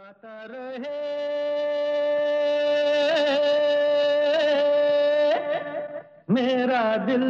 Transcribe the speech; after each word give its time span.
गाता 0.00 0.44
रहे। 0.50 0.98
मेरा 6.30 6.84
दिल। 6.96 7.24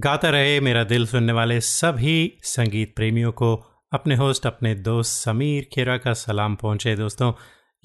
गाता 0.00 0.30
रहे 0.30 0.58
मेरा 0.60 0.82
दिल 0.84 1.06
सुनने 1.06 1.32
वाले 1.32 1.60
सभी 1.60 2.16
संगीत 2.42 2.92
प्रेमियों 2.96 3.32
को। 3.32 3.54
अपने 3.92 4.14
होस्ट, 4.14 4.46
अपने 4.46 4.74
दोस्त 4.74 5.24
समीर 5.24 5.68
खेरा 5.72 5.96
का 5.96 6.12
सलाम 6.14 6.56
पहुँचे। 6.56 6.94
दोस्तों, 6.96 7.32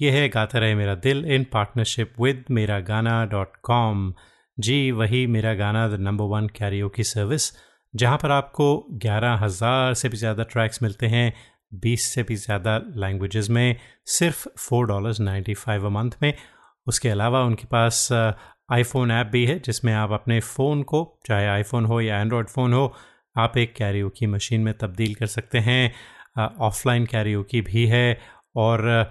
यह 0.00 0.12
है 0.12 0.28
गाता 0.28 0.58
रहे 0.58 0.74
मेरा 0.74 0.94
दिल 1.00 1.24
इन 1.24 1.46
पार्टनरशिप 1.52 2.20
विद 2.20 2.44
मेरा 2.50 2.78
गाना 2.82 3.24
डॉट 3.26 3.56
कॉम 3.62 4.12
जी, 4.58 4.90
वही 4.90 5.26
मेरा 5.28 5.54
गाना 5.54 5.88
द 5.88 6.00
नंबर 6.00 6.24
वन 6.26 6.46
कैरियो 6.56 6.88
की 6.88 7.04
सर्विस 7.06 7.52
जहाँ 7.94 8.18
पर 8.18 8.30
आपको 8.30 8.66
ग्यारह 9.02 9.32
हज़ार 9.34 9.94
से 9.94 10.08
भी 10.08 10.16
ज़्यादा 10.16 10.42
ट्रैक्स 10.42 10.82
मिलते 10.82 11.06
हैं। 11.06 11.32
बीस 11.72 12.04
से 12.04 12.22
भी 12.22 12.36
ज़्यादा 12.36 12.76
लैंग्वेजेस 12.96 13.50
में, 13.50 13.76
सिर्फ़ 14.08 14.48
four 14.58 14.86
dollars 14.86 15.20
ninety 15.20 15.54
five 15.54 15.86
a 15.86 15.90
month 15.90 16.10
में। 16.22 16.32
उसके 16.86 17.08
अलावा 17.08 17.42
उनके 17.44 17.66
पास 17.66 18.08
आईफोन 18.12 19.10
ऐप 19.10 19.26
भी 19.26 19.44
है, 19.46 19.58
जिसमें 19.58 19.92
आप 19.94 20.12
अपने 20.12 20.40
फ़ोन 20.40 20.82
को, 20.82 21.20
चाहे 21.26 21.46
आईफोन 21.48 21.84
हो 21.84 22.00
या 22.00 22.20
एंड्रॉयड 22.20 22.48
फ़ोन 22.48 22.72
हो, 22.72 22.92
आप 23.36 23.56
एक 23.58 23.74
कैरियो 23.74 24.08
की 24.08 24.26
मशीन 24.26 24.60
में 24.60 24.72
तब्दील 24.74 25.14
कर 25.14 25.26
सकते 25.28 25.58
हैं। 25.58 26.48
ऑफलाइन 26.60 27.06
कैरियो 27.06 27.42
की 27.42 27.60
भी 27.62 27.86
है 27.86 28.18
और 28.56 29.10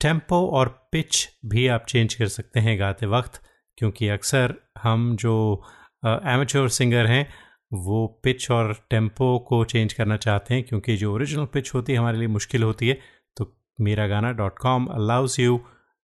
टेंपो 0.00 0.46
और 0.48 0.68
पिच 0.92 1.28
भी 1.46 1.66
आप 1.68 1.84
चेंज 1.88 2.14
कर 2.14 2.28
सकते 2.28 2.60
हैं 2.60 2.78
गाते 2.80 3.06
वक्त, 3.06 3.40
क्योंकि 3.78 4.08
अक्सर 4.08 4.54
हम 4.82 5.14
जो 5.16 5.62
एमेच्योर 6.04 6.68
सिंगर 6.70 7.06
हैं 7.06 7.26
वो 7.72 8.06
पिच 8.24 8.50
और 8.50 8.74
टेंपो 8.90 9.38
को 9.38 9.64
चेंज 9.64 9.92
करना 9.92 10.16
चाहते 10.16 10.54
हैं, 10.54 10.62
क्योंकि 10.64 10.96
जो 10.96 11.12
ओरिजिनल 11.14 11.44
पिच 11.44 11.74
होती 11.74 11.92
है, 11.92 11.98
हमारे 11.98 12.18
लिए 12.18 12.28
मुश्किल 12.28 12.62
होती 12.62 12.88
है। 12.88 12.98
तो 13.36 13.52
Mera 13.80 14.06
Gaana. 14.06 14.32
Dot 14.32 14.58
com 14.58 14.86
allows 14.86 15.36
you 15.40 15.60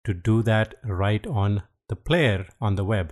to 0.05 0.13
do 0.25 0.41
that 0.43 0.75
right 0.85 1.27
on 1.27 1.61
the 1.91 1.95
player 2.05 2.45
on 2.61 2.75
the 2.75 2.79
web 2.79 3.09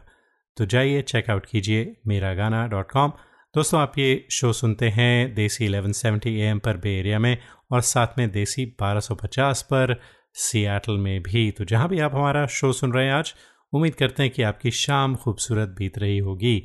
तो 0.57 0.65
जाइए 0.65 1.01
चेकआउट 1.01 1.45
कीजिए 1.45 1.95
मेरा 2.07 2.33
गाना. 2.33 2.65
डॉट 2.67 2.91
कॉम 2.91 3.11
दोस्तों, 3.55 3.79
आप 3.81 3.97
ये 3.97 4.27
शो 4.31 4.51
सुनते 4.53 4.89
हैं 4.89 5.33
देसी 5.35 5.67
1170 5.67 6.37
एम 6.41 6.59
पर 6.59 6.77
बे 6.77 6.97
एरिया 6.99 7.19
में 7.19 7.37
और 7.71 7.81
साथ 7.81 8.17
में 8.17 8.29
देसी 8.31 8.65
1250 8.81 9.61
पर 9.61 9.95
सियाटल 10.33 10.97
में 10.97 11.21
भी। 11.23 11.49
तो 11.51 11.65
जहाँ 11.65 11.89
भी 11.89 11.99
आप 11.99 12.15
हमारा 12.15 12.45
शो 12.47 12.71
सुन 12.73 12.93
रहे 12.93 13.05
हैं 13.05 13.13
आज, 13.13 13.33
उम्मीद 13.73 13.95
करते 13.95 14.23
हैं 14.23 14.31
कि 14.31 14.43
आपकी 14.43 14.71
शाम 14.71 15.15
खूबसूरत 15.15 15.69
बीत 15.69 15.97
रही 15.97 16.17
होगी। 16.17 16.63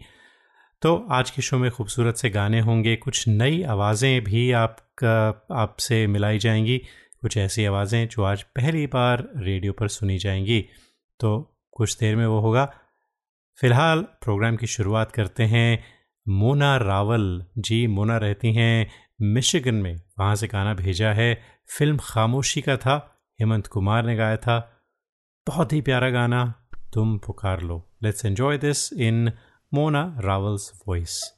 तो 0.83 1.07
आज 1.11 1.31
के 1.31 1.43
शो 1.43 1.59
में 1.59 1.71
खूबसूरत 1.71 2.17
से 2.17 2.31
गाने 2.31 2.61
होंगे, 2.61 2.97
कुछ 2.97 3.29
नई 3.29 3.63
आवाज़ें 3.63 4.25
भी 4.25 4.53
आपका, 4.53 5.47
आपसे 5.53 6.07
मिलाई 6.07 6.39
जाएँगी, 6.39 6.79
कुछ 7.21 7.37
ऐसी 7.37 7.65
आवाज़ें 7.65 8.09
जो 8.09 8.23
आज 8.23 8.43
पहली 8.43 8.87
बार 8.87 9.29
रेडियो 9.37 9.73
पर 9.73 9.89
सुनी 9.89 10.19
जाएँगी। 10.19 10.69
तो 11.21 11.59
कुछ 11.73 11.99
देर 11.99 12.17
में 12.17 12.27
वो 12.27 12.41
होगा। 12.41 12.75
फ़िलहाल 13.61 14.03
प्रोग्राम 14.03 14.57
की 14.57 14.67
शुरुआत 14.67 15.13
करते 15.13 15.43
हैं 15.43 15.85
मोना 16.29 16.77
रावल। 16.77 17.45
जी, 17.59 17.87
मोना 17.87 18.17
रहती 18.17 18.53
हैं 18.53 18.91
मिशिगन 19.23 19.75
में। 19.75 19.97
वहाँ 20.19 20.37
से 20.37 20.47
गाना 20.47 20.75
भेजा 20.75 21.13
है। 21.13 21.43
फ़िल्म 21.79 21.99
खामोशी 22.03 22.61
का 22.61 22.77
था। 22.77 23.23
हेमंत 23.41 23.67
कुमार 23.67 24.07
ने 24.07 24.17
गाया 24.17 24.37
था। 24.37 24.83
बहुत 25.47 25.73
ही 25.73 25.81
प्यारा 25.81 26.11
गाना। 26.11 26.55
तुम 26.93 27.19
पुकार 27.19 27.61
लो। 27.61 27.91
Let's 28.03 28.25
enjoy 28.25 28.59
this 28.59 28.93
in 28.93 29.33
Mona 29.77 30.17
Ravel's 30.23 30.73
voice. 30.87 31.35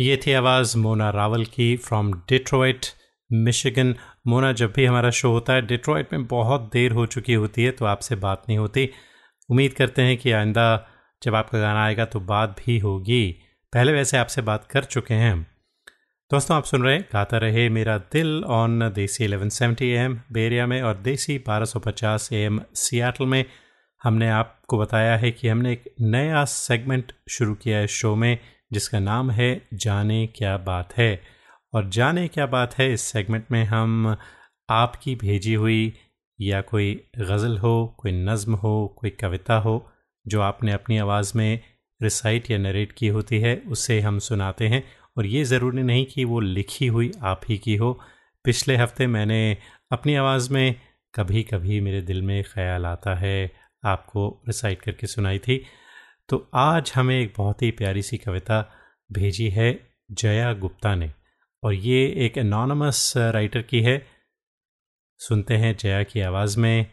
ये 0.00 0.16
थी 0.16 0.32
आवाज़ 0.32 0.76
मोना 0.78 1.10
रावल 1.10 1.44
की 1.44 1.76
फ्रॉम 1.76 2.12
डिट्रॉइट 2.12 2.86
मिशिगन 3.32 3.94
मोना, 4.26 4.52
जब 4.52 4.72
भी 4.72 4.84
हमारा 4.84 5.10
शो 5.10 5.30
होता 5.30 5.52
है 5.52 5.62
डिट्रॉइट 5.66 6.12
में 6.12 6.26
बहुत 6.26 6.70
देर 6.72 6.92
हो 6.92 7.06
चुकी 7.06 7.34
होती 7.34 7.64
है 7.64 7.70
तो 7.70 7.84
आपसे 7.84 8.16
बात 8.16 8.42
नहीं 8.48 8.58
होती। 8.58 8.88
उम्मीद 9.50 9.74
करते 9.74 10.02
हैं 10.02 10.16
कि 10.16 10.32
आइंदा 10.32 10.88
जब 11.22 11.34
आपका 11.34 11.58
गाना 11.58 11.84
आएगा 11.84 12.04
तो 12.04 12.20
बात 12.20 12.56
भी 12.66 12.78
होगी। 12.78 13.40
पहले 13.72 13.92
वैसे 13.92 14.16
आपसे 14.16 14.42
बात 14.42 14.66
कर 14.70 14.84
चुके 14.84 15.14
हैं। 15.14 15.42
दोस्तों, 16.30 16.56
आप 16.56 16.64
सुन 16.64 16.82
रहे 16.82 16.94
हैं, 16.94 17.08
गाता 17.12 17.38
रहे 17.38 17.68
मेरा 17.68 17.98
दिल 17.98 18.44
ऑन 18.44 18.78
देसी 18.94 19.26
1170 19.26 19.96
एम 19.96 20.20
बेरिया 20.32 20.66
में 20.66 20.82
और 20.82 20.94
देसी 20.94 21.38
1250 21.38 22.32
एम 22.32 22.60
सियाटल 22.74 23.26
में। 23.26 23.44
हमने 24.02 24.28
आपको 24.28 24.78
बताया 24.78 25.16
है 25.16 25.30
कि 25.30 25.48
हमने 25.48 25.72
एक 25.72 25.84
नया 26.00 26.44
सेगमेंट 26.44 27.12
शुरू 27.28 27.54
किया 27.54 27.78
है 27.78 27.86
शो 27.86 28.14
में। 28.16 28.38
जिसका 28.72 28.98
नाम 28.98 29.30
है 29.30 29.68
जाने 29.74 30.26
क्या 30.26 30.56
बात 30.56 30.96
है। 30.96 31.22
और 31.74 31.88
जाने 31.88 32.28
क्या 32.28 32.46
बात 32.46 32.78
है 32.78 32.92
इस 32.92 33.00
सेगमेंट 33.00 33.44
में 33.50 33.64
हम 33.64 34.16
आपकी 34.70 35.14
भेजी 35.14 35.54
हुई 35.54 35.92
या 36.40 36.60
कोई 36.60 37.04
गज़ल 37.18 37.58
हो, 37.58 37.94
कोई 37.98 38.12
नज़म 38.12 38.54
हो, 38.54 38.94
कोई 38.98 39.10
कविता 39.10 39.56
हो, 39.56 39.90
जो 40.26 40.40
आपने 40.40 40.72
अपनी 40.72 40.98
आवाज़ 40.98 41.32
में 41.36 41.60
रिसाइट 42.02 42.50
या 42.50 42.58
नरेट 42.58 42.92
की 42.92 43.08
होती 43.08 43.40
है, 43.40 43.56
उसे 43.56 44.00
हम 44.00 44.18
सुनाते 44.18 44.68
हैं। 44.68 44.84
और 45.18 45.26
ये 45.26 45.44
ज़रूरी 45.44 45.82
नहीं 45.82 46.06
कि 46.06 46.24
वो 46.24 46.40
लिखी 46.40 46.86
हुई 46.86 47.12
आप 47.22 47.40
ही 47.48 47.58
की 47.58 47.76
हो। 47.76 48.00
पिछले 48.44 48.76
हफ़्ते 48.76 49.06
मैंने 49.06 49.56
अपनी 49.92 50.14
आवाज़ 50.14 50.52
में 50.52 50.74
कभी 51.14 51.42
कभी 51.42 51.80
मेरे 51.80 52.02
दिल 52.02 52.22
में 52.22 52.44
ख्याल 52.44 52.86
आता 52.86 53.14
है, 53.14 53.50
आपको 53.84 54.42
रिसाइट 54.46 54.82
करके 54.82 55.06
सुनाई 55.06 55.38
थी। 55.38 55.64
तो 56.28 56.48
आज 56.54 56.92
हमें 56.94 57.20
एक 57.20 57.32
बहुत 57.36 57.62
ही 57.62 57.70
प्यारी 57.70 58.02
सी 58.02 58.16
कविता 58.16 58.70
भेजी 59.12 59.48
है 59.48 59.68
जया 60.10 60.52
गुप्ता 60.52 60.94
ने। 60.94 61.12
और 61.64 61.74
ये 61.74 62.00
एक 62.16 62.38
एनॉनमस 62.38 63.12
राइटर 63.16 63.62
की 63.62 63.80
है। 63.82 64.06
सुनते 65.18 65.56
हैं 65.56 65.76
जया 65.76 66.02
की 66.02 66.20
आवाज़ 66.20 66.58
में, 66.60 66.86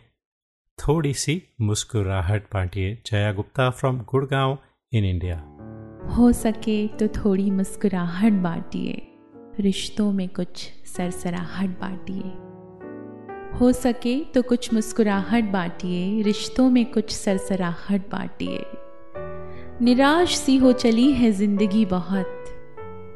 थोड़ी 0.80 1.14
सी 1.14 1.44
मुस्कुराहट 1.62 2.44
बांटिए 2.54 3.04
Jaya 3.06 3.34
Gupta 3.34 3.70
from 3.70 4.00
Gurgaon 4.00 4.58
in 4.94 5.06
India 5.06 5.38
हो 6.16 6.32
सके 6.32 6.88
तो 6.88 7.08
थोड़ी 7.08 7.52
मुस्कुराहट 7.52 8.34
बांटिए, 8.34 9.08
रिश्तों 9.60 10.12
में 10.12 10.30
कुछ 10.30 10.72
सरसराहट 10.86 11.70
बांटिए। 11.70 12.32
हो 13.60 13.72
सके 13.72 14.24
तो 14.24 14.42
कुछ 14.42 14.74
मुस्कुराहट 14.74 15.44
बांटिए, 15.44 16.22
रिश्तों 16.22 16.70
में 16.70 16.86
कुछ 16.92 17.12
सरसराहट 17.12 18.10
बांटिए। 18.10 18.66
निराश 19.82 20.38
सी 20.38 20.58
हो 20.58 20.72
चली 20.72 21.12
है 21.12 21.32
ज़िंदगी 21.32 21.86
बहुत। 21.86 22.46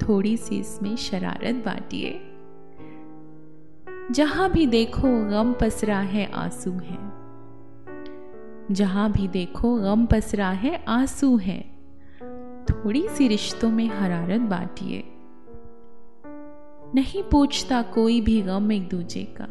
थोड़ी 0.02 0.38
सी 0.38 0.60
इसमें 0.60 0.96
शरारत 0.96 1.56
बांटिए। 1.56 2.22
जहाँ 4.12 4.52
भी 4.52 4.66
देखो 4.68 5.30
गम 5.30 5.54
पसरा 5.54 6.00
है 6.00 6.32
आँसू 6.32 6.72
है। 6.72 6.98
जहाँ 8.72 9.12
भी 9.12 9.28
देखो 9.28 9.76
गम 9.76 10.06
पसरा 10.06 10.50
है 10.50 10.86
आँसू 10.88 11.38
है। 11.38 11.60
थोड़ी 12.70 13.08
सी 13.10 13.28
रिश्तों 13.28 13.70
में 13.70 13.88
हरारत 13.88 14.42
बांटिए। 14.42 15.04
नहीं 16.96 17.24
पूछता 17.24 17.82
कोई 17.82 18.22
भी 18.22 18.42
गम 18.42 18.72
एक 18.72 18.90
दूजे 18.90 19.36
का। 19.42 19.48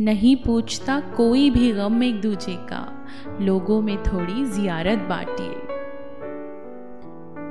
नहीं 0.00 0.36
पूछता 0.36 1.00
कोई 1.00 1.50
भी 1.50 1.72
गम 1.72 2.02
एक 2.02 2.20
दूजे 2.20 2.56
का। 2.56 3.06
लोगों 3.40 3.80
में 3.82 4.02
थोड़ी 4.02 4.44
जियारत 4.46 4.98
बांटिए 4.98 5.54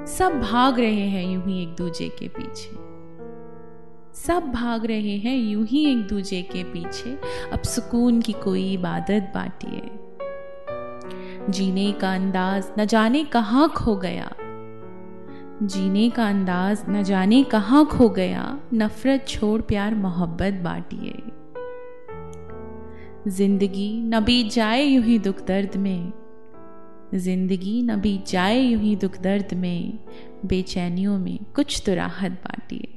सब 0.05 0.39
भाग 0.41 0.79
रहे 0.79 1.07
हैं 1.07 1.23
यूँ 1.31 1.43
ही 1.45 1.61
एक 1.63 1.69
दूजे 1.75 2.09
के 2.09 2.27
पीछे। 2.27 2.69
सब 4.19 4.51
भाग 4.51 4.85
रहे 4.85 5.15
हैं 5.17 5.35
यूँ 5.37 5.65
ही 5.65 5.85
एक 5.91 6.07
दूजे 6.07 6.41
के 6.41 6.63
पीछे। 6.63 7.17
अब 7.53 7.61
सुकून 7.61 8.21
की 8.21 8.33
कोई 8.33 8.73
इबादत 8.73 9.31
बांटिए 9.35 9.81
जीने 11.51 11.91
का 11.91 12.13
अंदाज 12.13 12.71
न 12.79 12.85
जाने 12.85 13.23
कहाँ 13.23 13.69
खो 13.69 13.95
गया। 13.95 14.31
जीने 15.63 16.09
का 16.09 16.27
अंदाज 16.29 16.85
न 16.89 17.03
जाने 17.03 17.43
कहाँ 17.43 17.85
खो 17.85 18.09
गया। 18.09 18.59
नफरत 18.73 19.25
छोड़ 19.27 19.61
प्यार 19.61 19.95
मोहब्बत 19.95 20.53
बांटिए 20.53 21.23
ज़िंदगी 23.27 24.01
न 24.01 24.19
बीत 24.19 24.51
जाए 24.51 24.83
यूँ 24.83 25.03
ही 25.03 25.17
दुख 25.19 25.39
दर्द 25.45 25.75
में। 25.75 26.11
ज़िंदगी 27.15 27.81
न 27.81 27.95
बीत 28.01 28.25
जाए 28.27 28.59
यूँ 28.59 28.81
ही 28.81 28.95
दुख 28.95 29.17
दर्द 29.17 29.53
में। 29.53 29.99
बेचैनियों 30.45 31.17
में 31.19 31.37
कुछ 31.55 31.81
तो 31.85 31.93
राहत 31.93 32.31
बांटिए। 32.31 32.91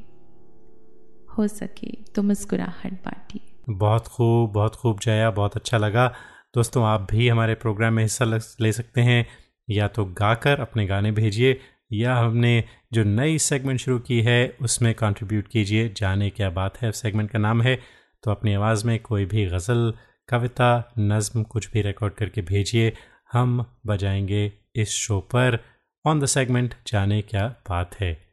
हो 1.39 1.47
सके 1.49 1.91
तो 2.15 2.23
मुस्कुराहट 2.23 2.93
बांटिए। 2.93 3.55
बहुत 3.71 4.07
खूब 4.07 4.53
बहुत 4.53 4.75
खूब 4.75 4.99
जया, 5.01 5.31
बहुत 5.31 5.57
अच्छा 5.57 5.79
लगा। 5.79 6.07
दोस्तों, 6.55 6.85
आप 6.85 7.07
भी 7.11 7.29
हमारे 7.29 7.55
प्रोग्राम 7.55 7.95
में 7.95 8.03
हिस्सा 8.03 8.25
ले 8.61 8.73
सकते 8.73 9.01
हैं। 9.01 9.27
या 9.71 9.89
तो 9.89 10.05
गाकर 10.05 10.61
अपने 10.61 10.87
गाने 10.87 11.13
भेजिए, 11.13 11.59
या 11.93 12.17
हमने 12.17 12.65
जो 12.93 13.05
नई 13.05 13.39
सेगमेंट 13.39 13.81
शुरू 13.81 13.99
की 13.99 14.21
है, 14.21 14.57
उसमें 14.63 14.95
कंट्रीब्यूट 14.95 15.49
कीजिए। 15.49 15.89
जाने 15.89 16.31
क्या 16.31 16.51
बात 16.51 16.77
है 16.83 16.93
सेगमेंट 16.93 17.31
का 17.31 17.39
नाम 17.39 17.63
है। 17.63 17.79
तो 18.25 18.31
अपनी 18.31 18.55
आवाज़ 18.55 18.87
में 18.87 18.99
कोई 18.99 19.25
भी 19.25 19.47
गज़ल 19.47 19.93
कविता, 20.29 20.93
नज़म 20.99 21.43
कुछ 21.43 21.71
भी 21.71 21.83
रिकॉर्ड 21.83 22.15
करके 22.15 22.43
भेजिए। 22.43 22.97
हम 23.33 23.79
बजाएँगे 23.87 24.53
इस 24.77 24.91
शो 24.91 25.21
पर। 25.21 25.65
ऑन 26.07 26.21
द 26.21 26.27
सेगमेंट 26.27 26.75
जाने 26.87 27.23
क्या 27.23 27.49
बात 27.49 28.01
है। 28.01 28.29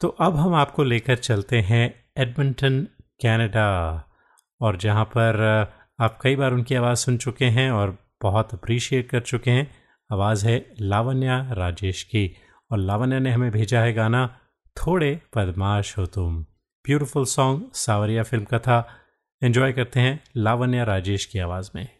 तो 0.00 0.08
अब 0.08 0.36
हम 0.36 0.54
आपको 0.54 0.84
लेकर 0.84 1.16
चलते 1.16 1.60
हैं 1.60 2.04
एडमिंटन 2.18 2.88
कनाडा 3.22 4.02
और 4.60 4.76
जहाँ 4.76 5.04
पर 5.04 5.40
आप 6.00 6.18
कई 6.22 6.36
बार 6.36 6.52
उनकी 6.52 6.74
आवाज़ 6.74 6.98
सुन 6.98 7.16
चुके 7.16 7.44
हैं 7.44 7.70
और 7.70 7.98
बहुत 8.22 8.54
अप्रिशिएट 8.54 9.10
कर 9.10 9.20
चुके 9.20 9.50
हैं। 9.50 9.70
आवाज़ 10.12 10.46
है 10.46 10.74
लावण्या 10.80 11.52
राजेश 11.52 12.02
की, 12.02 12.36
और 12.70 12.78
लावण्या 12.78 13.18
ने 13.18 13.30
हमें 13.30 13.50
भेजा 13.50 13.80
है 13.80 13.92
गाना, 13.92 14.38
थोड़े 14.76 15.20
बदमाश 15.36 15.98
हो 15.98 16.06
तुम। 16.06 16.42
ब्यूटिफुल 16.84 17.24
सॉन्ग 17.24 17.70
सावरिया 17.74 18.22
फ़िल्म 18.22 18.44
का 18.44 18.58
था। 18.58 18.99
एंजॉय 19.42 19.72
करते 19.72 20.00
हैं 20.00 20.20
लावण्या 20.36 20.84
राजेश 20.84 21.24
की 21.24 21.38
आवाज़ 21.38 21.70
में। 21.74 21.99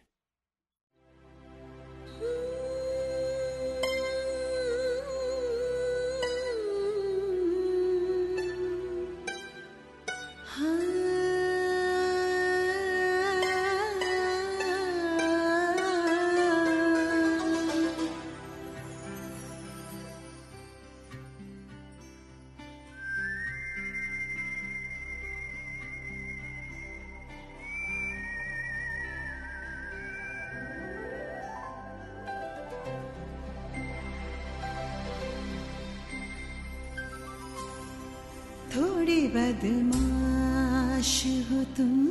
बदमाश 39.33 41.23
हो 41.51 41.63
तुम। 41.63 42.10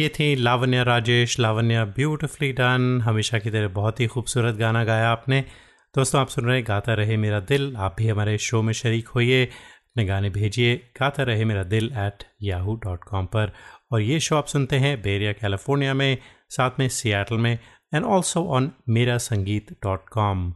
ये 0.00 0.08
थी 0.08 0.34
लावण्य 0.34 0.82
राजेश, 0.84 1.38
लावण्य 1.40 1.84
ब्यूटिफुली 1.84 2.52
डन 2.52 3.00
हमेशा 3.04 3.38
की 3.38 3.50
तरह 3.50 3.68
बहुत 3.68 4.00
ही 4.00 4.06
खूबसूरत 4.06 4.54
गाना 4.54 4.84
गाया 4.84 5.08
आपने। 5.08 5.44
दोस्तों, 5.96 6.20
आप 6.20 6.28
सुन 6.28 6.44
रहे 6.44 6.56
हैं 6.56 6.64
गाता 6.68 6.94
रहे 6.94 7.16
मेरा 7.16 7.40
दिल। 7.40 7.74
आप 7.76 7.96
भी 7.98 8.08
हमारे 8.08 8.38
शो 8.38 8.62
में 8.62 8.72
शरीक 8.72 9.08
होइए। 9.08 9.44
अपने 9.44 10.04
गाने 10.04 10.30
भेजिए 10.30 10.76
गाता 11.00 11.22
रहे 11.22 11.44
मेरा 11.44 11.62
दिल 11.62 11.92
एट 11.96 12.24
याहू 12.42 12.74
डॉट 12.74 13.04
कॉम 13.04 13.26
पर। 13.26 13.52
और 13.92 14.00
ये 14.00 14.20
शो 14.20 14.36
आप 14.36 14.46
सुनते 14.46 14.76
हैं 14.76 15.02
बेरिया 15.02 15.32
कैलिफ़ोर्निया 15.32 15.94
में, 15.94 16.18
साथ 16.50 16.70
में 16.78 16.88
सियाटल 16.88 17.36
में 17.36 17.58
एंड 17.94 18.04
ऑल्सो 18.04 18.46
ऑन 18.48 18.72
मेरा 18.88 19.18
संगीत 19.18 19.72
डॉट 19.72 20.08
कॉम 20.08 20.52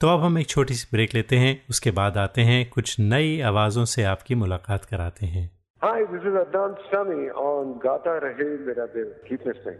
तो 0.00 0.08
अब 0.08 0.22
हम 0.22 0.38
एक 0.38 0.46
छोटी 0.46 0.74
सी 0.74 0.86
ब्रेक 0.92 1.14
लेते 1.14 1.36
हैं। 1.38 1.64
उसके 1.70 1.90
बाद 1.90 2.16
आते 2.18 2.42
हैं 2.42 2.68
कुछ 2.70 2.98
नई 3.00 3.40
आवाज़ों 3.40 3.84
से 3.84 4.02
आपकी 4.04 4.34
मुलाकात 4.34 4.84
कराते 4.84 5.26
हैं। 5.26 5.55
Hi, 5.82 6.04
this 6.10 6.22
is 6.22 6.28
Adnan 6.28 6.74
Sami 6.90 7.28
on 7.28 7.78
Gata 7.78 8.18
Rahe 8.22 8.64
Mera 8.64 8.88
Dil. 8.94 9.12
Keep 9.28 9.44
listening. 9.44 9.76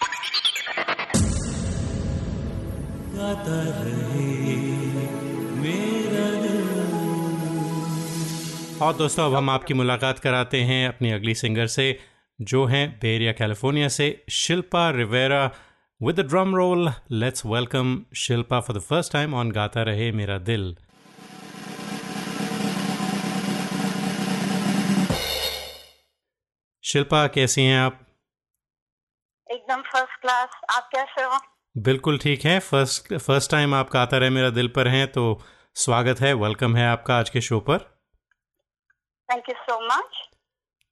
और 8.81 8.93
दोस्तों 8.93 9.25
अब 9.25 9.35
हम 9.35 9.49
आपकी 9.49 9.73
मुलाकात 9.73 10.19
कराते 10.19 10.61
हैं 10.61 10.87
अपनी 10.87 11.11
अगली 11.11 11.35
सिंगर 11.35 11.67
से 11.67 11.99
जो 12.41 12.65
हैं 12.65 12.99
बेरिया 13.01 13.31
कैलिफ़ोर्निया 13.31 13.87
से 13.87 14.25
Shilpa 14.29 14.89
Rivera 14.89 15.51
with 16.03 16.19
the 16.19 16.19
drum 16.19 16.55
roll 16.55 16.91
let's 17.11 17.45
welcome 17.45 18.05
Shilpa 18.15 18.59
for 18.59 18.77
the 18.77 18.79
first 18.79 19.13
time 19.13 19.33
on 19.33 19.51
Gaata 19.51 19.83
Rahe 19.83 20.11
Mera 20.11 20.37
दिल। 20.37 20.77
शिल्पा 26.83 27.27
कैसी 27.27 27.61
हैं 27.61 27.79
आप? 27.79 28.07
एकदम 29.51 29.81
फ़र्स्ट 29.81 30.21
क्लास 30.21 30.49
आप 30.75 30.89
कैसे 30.95 31.23
हो? 31.23 31.50
बिल्कुल 31.75 32.17
ठीक 32.17 32.43
है। 32.45 32.59
फ़र्स्ट 32.59 33.13
फ़र्स्ट 33.15 33.51
टाइम 33.51 33.73
आप 33.75 33.89
गाता 33.91 34.17
रहे 34.17 34.29
मेरा 34.29 34.49
दिल 34.49 34.67
पर 34.67 34.87
हैं 34.87 35.07
तो 35.11 35.21
स्वागत 35.75 36.19
है 36.21 36.33
वेलकम 36.33 36.75
है 36.75 36.87
आपका 36.87 37.17
आज 37.17 37.29
के 37.29 37.41
शो 37.41 37.59
पर। 37.59 37.79
थैंक 39.29 39.49
यू 39.49 39.55
सो 39.59 39.79
मच 39.85 40.17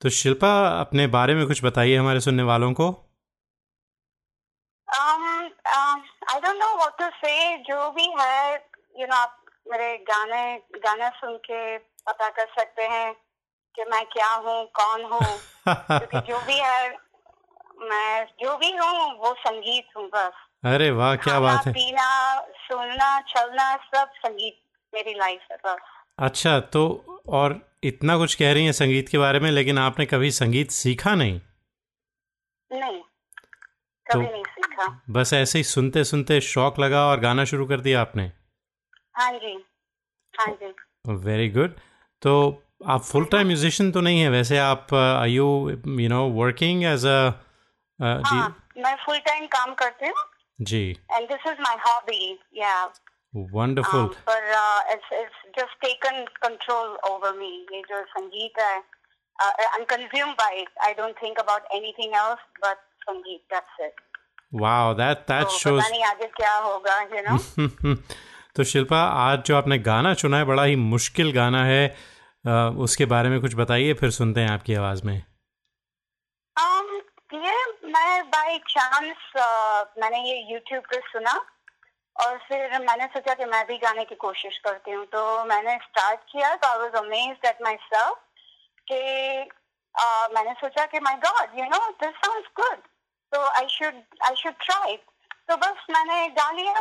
तो 0.01 0.09
शिल्पा 0.09 0.51
अपने 0.79 1.07
बारे 1.07 1.35
में 1.35 1.45
कुछ 1.47 1.63
बताइए 1.65 1.95
हमारे 1.95 2.19
सुनने 2.19 2.43
वालों 2.43 2.71
को। 2.73 2.87
I 4.89 6.39
don't 6.39 6.55
know 6.55 6.75
what 6.75 6.97
to 6.99 7.09
say 7.17 7.57
जो 7.63 7.91
भी 7.91 8.07
है 8.19 8.53
यू 8.53 8.59
you 8.99 9.07
नो 9.07 9.15
know, 9.15 9.17
आप 9.17 9.45
मेरे 9.67 9.95
गाने 10.09 10.43
गाने 10.79 11.09
सुन 11.19 11.37
के 11.45 11.77
पता 11.77 12.29
कर 12.29 12.47
सकते 12.59 12.83
हैं 12.87 13.13
कि 13.75 13.83
मैं 13.91 14.05
क्या 14.05 14.33
हूँ 14.35 14.63
कौन 14.79 15.03
हूँ। 15.11 15.27
जो 16.29 16.39
भी 16.41 16.59
है 16.59 16.89
मैं 17.89 18.25
जो 18.41 18.57
भी 18.57 18.71
हूँ 18.77 19.17
वो 19.17 19.33
संगीत 19.39 19.97
हूँ 19.97 20.09
बस। 20.15 20.45
अरे 20.63 20.89
वाह 20.91 21.15
क्या 21.15 21.39
बात 21.39 21.65
है। 21.67 21.71
पीना 21.73 22.07
सुनना 22.63 23.19
चलना 23.27 23.75
सब 23.85 24.11
संगीत 24.15 24.57
मेरी 24.93 25.13
लाइफ 25.13 25.41
है 25.51 25.57
बस। 25.65 25.79
अच्छा 26.19 26.59
तो 26.73 26.83
और 27.29 27.59
इतना 27.83 28.17
कुछ 28.17 28.35
कह 28.35 28.53
रही 28.53 28.65
हैं 28.65 28.71
संगीत 28.71 29.09
के 29.09 29.17
बारे 29.17 29.39
में 29.39 29.49
लेकिन 29.51 29.77
आपने 29.79 30.05
कभी 30.05 30.31
संगीत 30.31 30.71
सीखा 30.71 31.13
नहीं? 31.15 31.39
नहीं 32.71 33.01
कभी 34.07 34.23
तो- 34.25 34.31
नहीं 34.31 34.43
सीखा। 34.43 34.87
बस 35.09 35.33
ऐसे 35.33 35.59
ही 35.59 35.63
सुनते 35.63 36.03
सुनते 36.03 36.39
शौक 36.41 36.79
लगा 36.79 37.05
और 37.05 37.19
गाना 37.19 37.43
शुरू 37.45 37.65
कर 37.65 37.79
दिया 37.79 38.01
आपने? 38.01 38.31
हाँ 39.15 39.31
जी 39.33 39.53
हाँ 40.33 40.47
जी। 40.63 40.73
वेरी 41.25 41.49
गुड 41.49 41.75
तो 42.21 42.33
आप 42.87 43.01
फुल 43.01 43.25
टाइम 43.31 43.47
म्यूजिशियन 43.47 43.91
तो 43.91 44.01
नहीं 44.01 44.19
है? 44.21 44.29
वैसे 44.29 44.57
आप 44.57 44.93
I 44.93 45.31
you 45.31 45.45
you 45.99 46.09
know 46.09 46.25
working 46.41 46.83
as 46.83 47.05
a 47.05 47.19
मैं 47.99 48.95
फुल 49.05 49.17
टाइम 49.19 49.45
काम 49.55 49.73
करती 49.73 50.07
हूँ। 50.07 50.15
जी। 50.61 50.99
And 51.11 51.27
this 51.27 51.47
is 51.47 51.61
my 51.61 51.75
hobby 51.87 52.39
या 52.53 52.85
वंडरफुल 53.35 54.07
पर 54.29 54.47
it's 54.91 55.13
it's 55.13 55.41
just 55.57 55.81
taken 55.81 56.25
control 56.41 56.97
over 57.09 57.33
me 57.33 57.67
ये 57.73 57.81
जो 57.81 58.03
संगीत 58.05 58.59
है 58.59 58.75
I 59.41 60.19
am 60.19 60.31
by 60.33 60.59
it 60.59 60.69
I 60.83 60.93
don't 60.93 61.15
think 61.23 61.39
about 61.39 61.71
anything 61.71 62.13
else 62.13 62.39
but 62.65 62.77
संगीत 63.01 63.41
that's 63.53 63.79
it 63.79 64.01
wow 64.53 64.93
that 64.93 65.17
that 65.17 65.43
तो 65.43 65.57
शोज़ 65.57 65.81
पता 65.81 65.89
नहीं 65.89 66.03
आगे 66.03 66.27
क्या 66.27 66.57
होगा 66.57 67.01
यू 67.01 67.21
नो 67.29 67.95
तो 68.55 68.63
शिल्पा 68.63 68.97
आज 68.97 69.43
जो 69.43 69.55
आपने 69.55 69.77
गाना 69.79 70.13
चुना 70.13 70.37
है 70.37 70.45
बड़ा 70.45 70.63
ही 70.63 70.75
मुश्किल 70.75 71.31
गाना 71.31 71.63
है 71.65 71.95
uh, 72.47 72.77
उसके 72.77 73.05
बारे 73.05 73.29
में 73.29 73.41
कुछ 73.41 73.55
बताइए 73.55 73.93
फिर 73.93 74.11
सुनते 74.11 74.41
हैं 74.41 74.49
आपकी 74.49 74.73
आवाज़ 74.73 75.05
में। 75.05 75.23
Um, 76.55 76.89
ये 77.33 77.55
मैं 77.89 78.23
बाय 78.29 78.57
चांस 78.69 79.31
मैंने 79.99 80.19
ये 80.23 80.35
यूट्यूब 80.51 80.83
पे 80.89 80.99
सुना 81.11 81.33
और 82.15 82.37
फिर 82.47 82.77
मैंने 82.81 83.05
सोचा 83.13 83.33
कि 83.33 83.45
मैं 83.45 83.65
भी 83.67 83.77
गाने 83.77 84.03
की 84.05 84.15
कोशिश 84.23 84.57
करती 84.65 84.91
हूँ। 84.91 85.05
तो 85.07 85.21
मैंने 85.45 85.75
स्टार्ट 85.83 86.19
किया 86.31 86.55
तो 86.55 86.67
I 86.67 86.77
was 86.79 86.95
amazed 87.03 87.45
at 87.45 87.61
myself 87.83 88.17
कि 88.87 89.01
uh, 89.95 90.35
मैंने 90.35 90.53
सोचा 90.61 90.85
कि 90.85 90.99
my 90.99 91.15
god 91.25 91.59
you 91.59 91.65
know 91.65 91.79
this 92.03 92.15
sounds 92.25 92.49
good 92.59 92.87
तो 93.31 93.43
I 93.49 93.67
should 93.69 94.01
I 94.27 94.35
should 94.35 94.53
try 94.65 94.95
तो 95.49 95.57
बस 95.57 95.85
मैंने 95.91 96.27
गा 96.39 96.49
लिया 96.51 96.79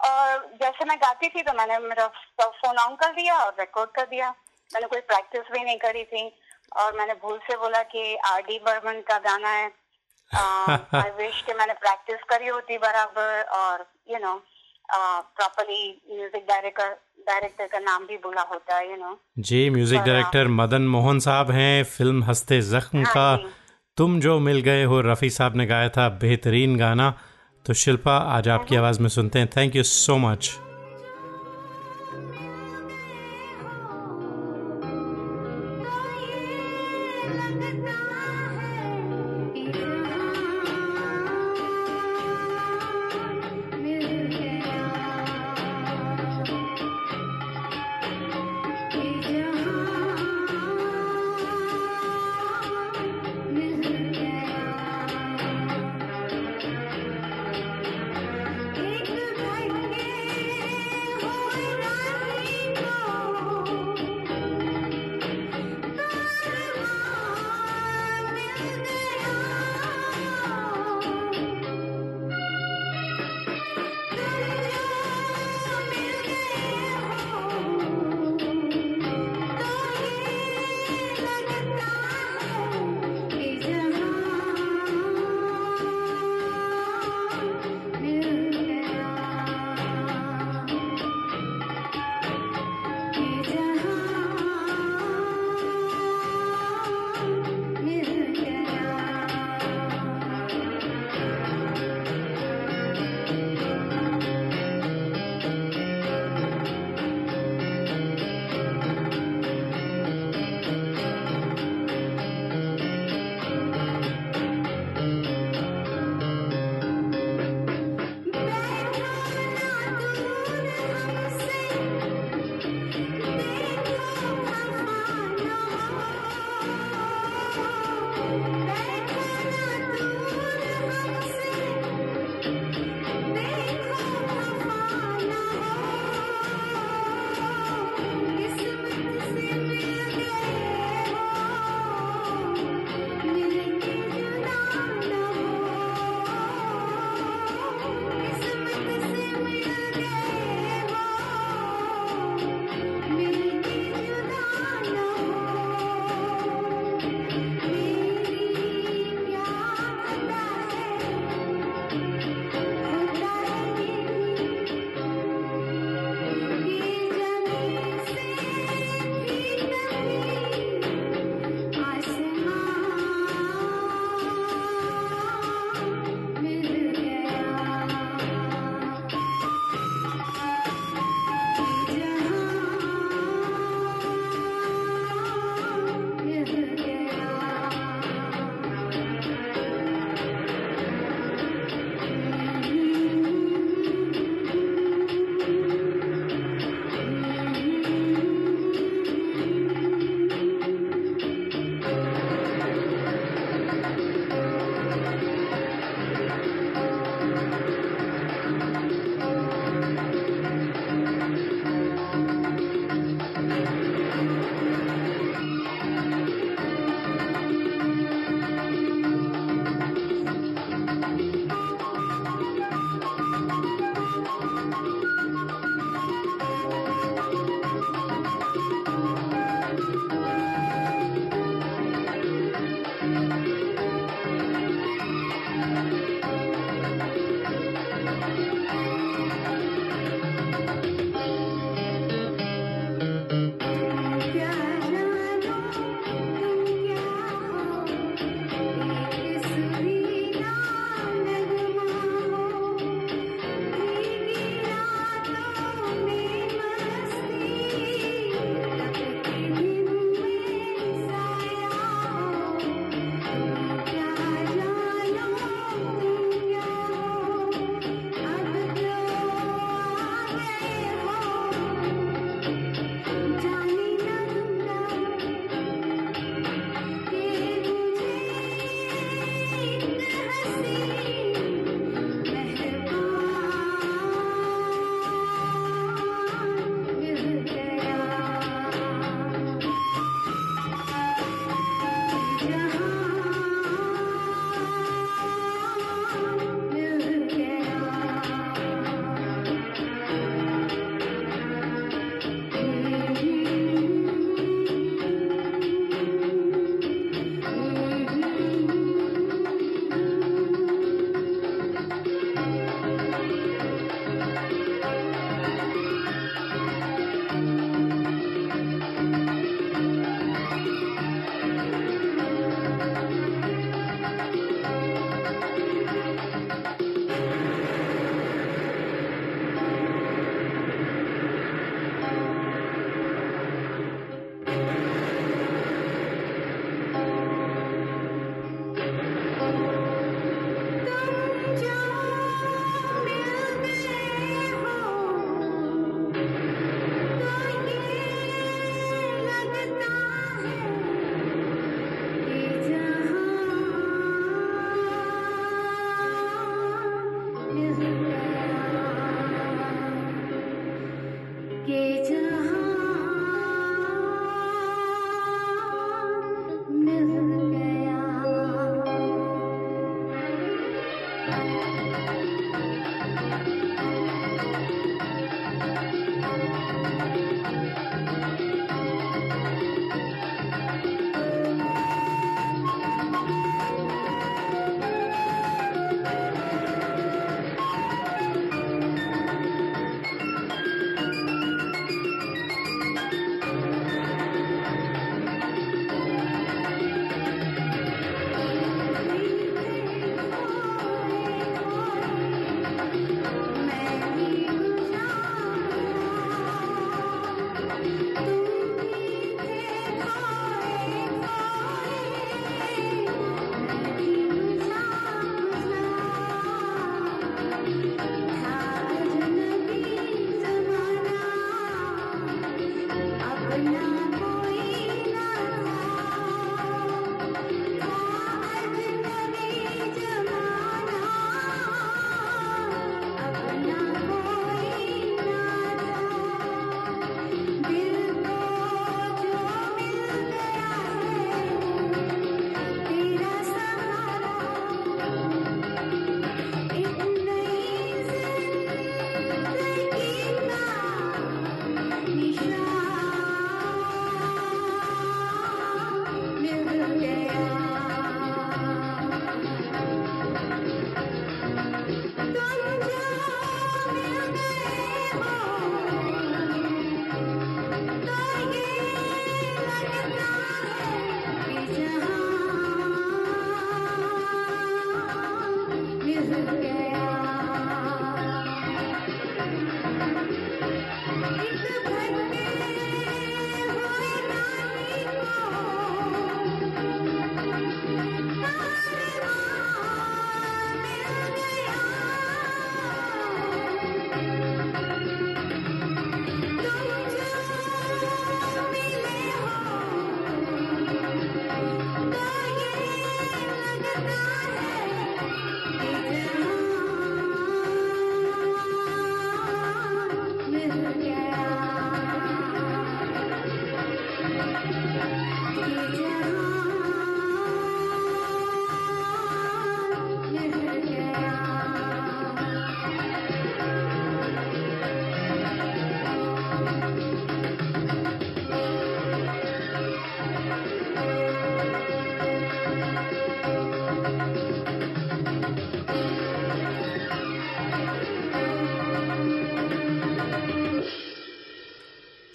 और 0.00 0.48
जैसे 0.62 0.84
मैं 0.84 0.96
गाती 1.00 1.28
थी 1.28 1.42
तो 1.42 1.52
मैंने 1.58 1.78
मेरा 1.80 2.06
फ़ोन 2.40 2.78
ऑन 2.78 2.94
कर 3.02 3.12
दिया 3.14 3.36
और 3.44 3.54
रिकॉर्ड 3.60 3.90
कर 3.96 4.06
दिया। 4.06 4.30
मैंने 4.70 4.88
कोई 4.88 5.00
प्रैक्टिस 5.02 5.52
भी 5.52 5.62
नहीं 5.64 5.78
करी 5.78 6.04
थी 6.04 6.24
और 6.76 6.96
मैंने 6.98 7.14
भूल 7.22 7.38
से 7.46 7.56
बोला 7.58 7.82
कि 7.92 8.14
आर 8.26 8.42
डी 8.42 8.58
बर्मन 8.66 9.00
का 9.08 9.18
गाना 9.26 9.48
है। 9.50 9.70
आई 10.94 11.10
विश 11.18 11.42
कि 11.46 11.54
मैंने 11.58 11.72
प्रैक्टिस 11.86 12.22
करी 12.30 12.48
होती 12.48 12.78
बराबर 12.78 13.42
और 13.58 13.86
you 14.10 14.18
know 14.18 14.34
properly 14.88 15.82
music 16.10 16.44
director 16.48 16.88
director 17.26 17.66
का 17.72 17.78
नाम 17.78 18.06
भी 18.06 18.16
बोला 18.22 18.42
होता 18.52 18.76
है 18.76 18.90
यू 18.90 18.96
नो 18.96 19.16
जी 19.38 19.68
म्यूज़िक 19.70 20.00
डायरेक्टर 20.00 20.48
मदन 20.60 20.88
मोहन 20.94 21.18
साहब 21.26 21.50
हैं 21.50 21.82
फ़िल्म 21.84 22.22
हँसते 22.24 22.60
जख्म 22.70 23.04
हाँ 23.04 23.12
का। 23.14 23.36
तुम 23.98 24.20
जो 24.20 24.38
मिल 24.40 24.60
गए 24.60 24.84
हो 24.84 25.00
रफ़ी 25.00 25.30
साहब 25.30 25.56
ने 25.56 25.66
गाया 25.66 25.88
था 25.96 26.08
बेहतरीन 26.20 26.76
गाना। 26.78 27.10
तो 27.66 27.74
शिल्पा 27.74 28.16
आज 28.36 28.48
आपकी 28.48 28.76
आवाज़ 28.76 29.00
में 29.00 29.08
सुनते 29.08 29.38
हैं। 29.38 29.48
Thank 29.56 29.76
you 29.76 29.82
so 29.82 30.16
much 30.18 30.50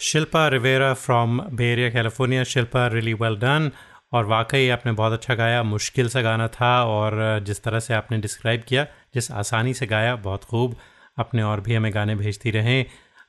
Shilpa 0.07 0.47
Rivera 0.47 0.93
from 0.93 1.41
bay area 1.41 1.89
California 1.89 2.43
Shilpa 2.43 2.87
really 2.87 3.13
well 3.13 3.35
done 3.35 3.71
और 4.13 4.25
वाकई 4.25 4.69
आपने 4.69 4.91
बहुत 4.91 5.13
अच्छा 5.13 5.35
गाया, 5.35 5.63
मुश्किल 5.63 6.09
सा 6.09 6.21
गाना 6.21 6.47
था 6.47 6.83
और 6.83 7.39
जिस 7.39 7.63
तरह 7.63 7.79
से 7.79 7.93
आपने 7.93 8.17
डिस्क्राइब 8.17 8.63
किया, 8.67 8.85
जिस 9.13 9.31
आसानी 9.31 9.73
से 9.73 9.85
गाया, 9.85 10.15
बहुत 10.15 10.43
खूब। 10.43 10.75
अपने 11.19 11.43
और 11.43 11.61
भी 11.61 11.75
हमें 11.75 11.93
गाने 11.93 12.15
भेजती 12.15 12.51
रहें। 12.51 12.85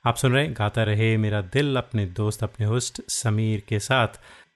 आप 0.07 0.15
सुन 0.15 0.33
रहे 0.33 0.43
हैं, 0.45 0.53
गाता 0.53 0.83
रहे 0.83 1.17
मेरा 1.17 1.41
दिल, 1.41 1.75
अपने 1.75 2.05
दोस्त, 2.05 2.43
अपने 2.43 2.65
होस्ट, 2.65 3.01
समीर 3.09 3.63
के 3.69 3.79
साथ। 3.79 4.07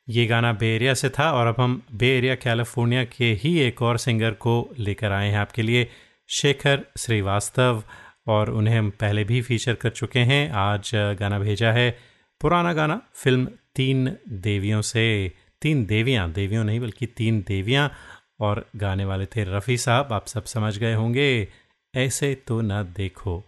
ये 0.09 0.25
गाना 0.25 0.53
बे 0.53 0.75
एरिया 0.75 0.93
से 0.93 1.09
था 1.09 1.31
और 1.31 1.47
अब 1.47 1.55
हम 1.59 1.81
बे 1.91 2.17
एरिया 2.17 2.35
कैलिफ़ोर्निया 2.35 3.03
के 3.03 3.33
ही 3.33 3.59
एक 3.59 3.81
और 3.81 3.97
सिंगर 3.97 4.31
को 4.31 4.73
लेकर 4.79 5.11
आए 5.11 5.29
हैं 5.29 5.37
आपके 5.37 5.61
लिए, 5.61 5.87
शेखर 6.29 6.85
श्रीवास्तव। 6.97 7.83
और 8.27 8.49
उन्हें 8.49 8.79
हम 8.79 8.89
पहले 8.89 9.23
भी 9.23 9.41
फीचर 9.41 9.73
कर 9.73 9.89
चुके 9.89 10.19
हैं। 10.19 10.51
आज 10.51 10.91
गाना 10.95 11.39
भेजा 11.39 11.71
है 11.71 12.12
पुराना 12.43 12.73
गाना, 12.73 13.01
फ़िल्म 13.13 13.47
तीन 13.75 14.17
देवियों 14.29 14.81
से, 14.81 15.31
तीन 15.61 15.85
देवियाँ, 15.85 16.31
देवियों 16.31 16.63
नहीं 16.63 16.79
बल्कि 16.79 17.05
तीन 17.05 17.45
देवियाँ, 17.47 17.93
और 18.39 18.69
गाने 18.75 19.05
वाले 19.05 19.25
थे 19.25 19.43
रफ़ी 19.43 19.77
साहब, 19.77 20.13
आप 20.13 20.27
सब 20.27 20.45
समझ 20.45 20.77
गए 20.77 20.93
होंगे। 20.93 21.47
ऐसे 21.95 22.35
तो 22.35 22.61
ना 22.61 22.83
देखो। 22.83 23.43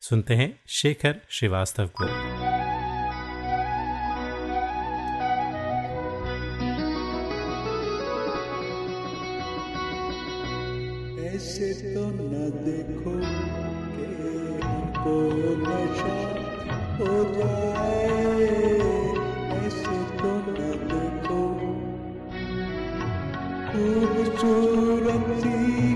सुनते 0.00 0.34
हैं 0.34 0.60
शेखर 0.68 1.20
श्रीवास्तव 1.28 1.90
को। 2.00 2.04
ऐसे 11.24 11.94
तो 11.94 12.10
न 12.10 12.50
देखो 12.64 13.12
को 15.00 15.30
नशा 15.56 16.32
हो 16.96 17.34
जाए। 17.34 18.21
खूबसूरत 24.42 25.91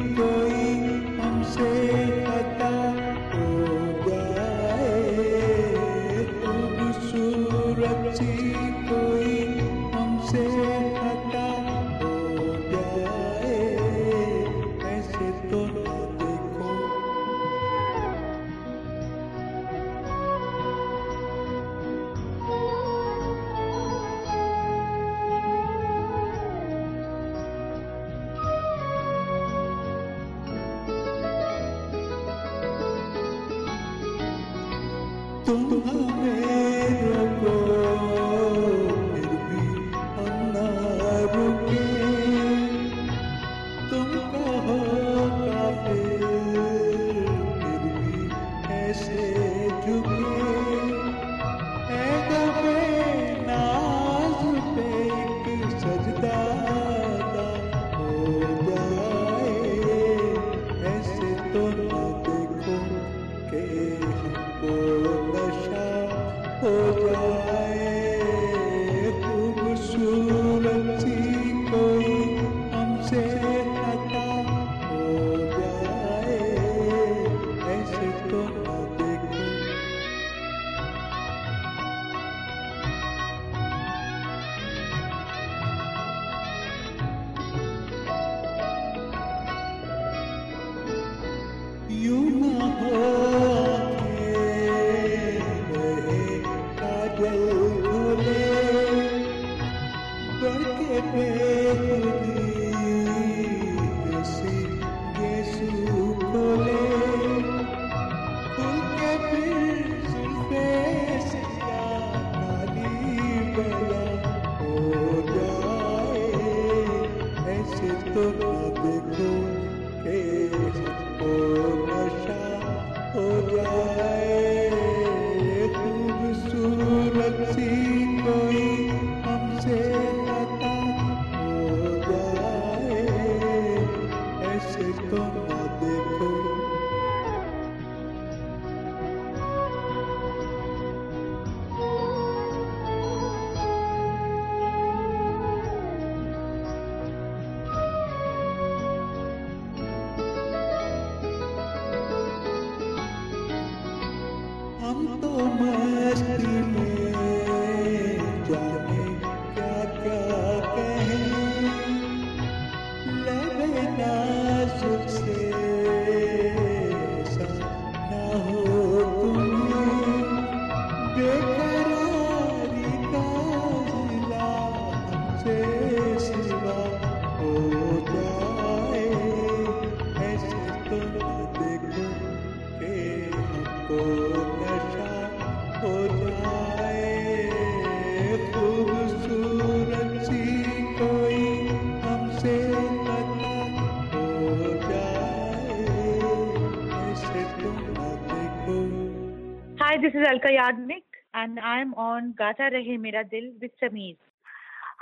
on 202.46 202.46
Gata 202.46 202.70
Rahe 202.74 203.00
Mera 203.00 203.24
Dil 203.24 203.54
with 203.62 203.72
Sameer. 203.84 204.18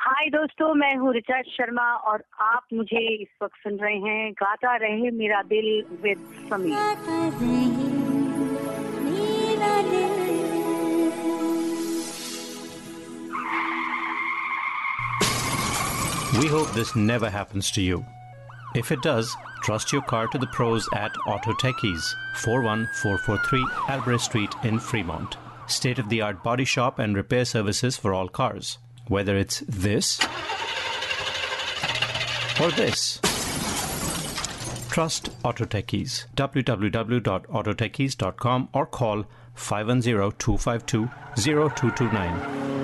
हाय 0.01 0.29
दोस्तों 0.31 0.73
मैं 0.79 0.95
हूँ 0.97 1.13
ऋचा 1.13 1.41
शर्मा 1.53 1.85
और 2.09 2.23
आप 2.41 2.67
मुझे 2.73 2.99
इस 3.13 3.31
वक्त 3.41 3.55
सुन 3.63 3.77
रहे 3.79 3.95
हैं 4.03 4.31
गाता 4.41 4.75
Rahe 4.83 5.09
Mera 5.11 5.41
Dil 5.49 5.67
with 6.03 6.19
Sameer 6.49 6.77
We 16.39 16.47
hope 16.47 16.71
this 16.73 16.95
never 16.95 17.29
happens 17.29 17.69
to 17.71 17.81
you. 17.81 18.05
If 18.73 18.93
it 18.93 19.01
does, 19.01 19.35
trust 19.63 19.91
your 19.91 20.03
car 20.13 20.27
to 20.27 20.37
the 20.37 20.51
pros 20.55 20.87
at 21.01 21.21
Auto 21.27 21.59
Techies, 21.65 22.09
41443 22.45 23.65
Albrecht 23.89 24.23
Street 24.31 24.59
in 24.63 24.79
Fremont. 24.79 25.39
State 25.66 25.98
of 25.98 26.08
the 26.08 26.20
art 26.20 26.42
body 26.42 26.64
shop 26.64 26.98
and 26.98 27.16
repair 27.16 27.44
services 27.44 27.96
for 27.96 28.14
all 28.14 28.28
cars. 28.28 28.78
Whether 29.08 29.36
it's 29.36 29.62
this 29.68 30.20
or 32.60 32.70
this. 32.70 33.18
Trust 34.90 35.30
Autotechies. 35.42 36.26
Www.autotechies.com 36.36 38.68
or 38.72 38.86
call 38.86 39.24
510 39.54 40.32
252 40.38 41.10
0229. 41.36 42.83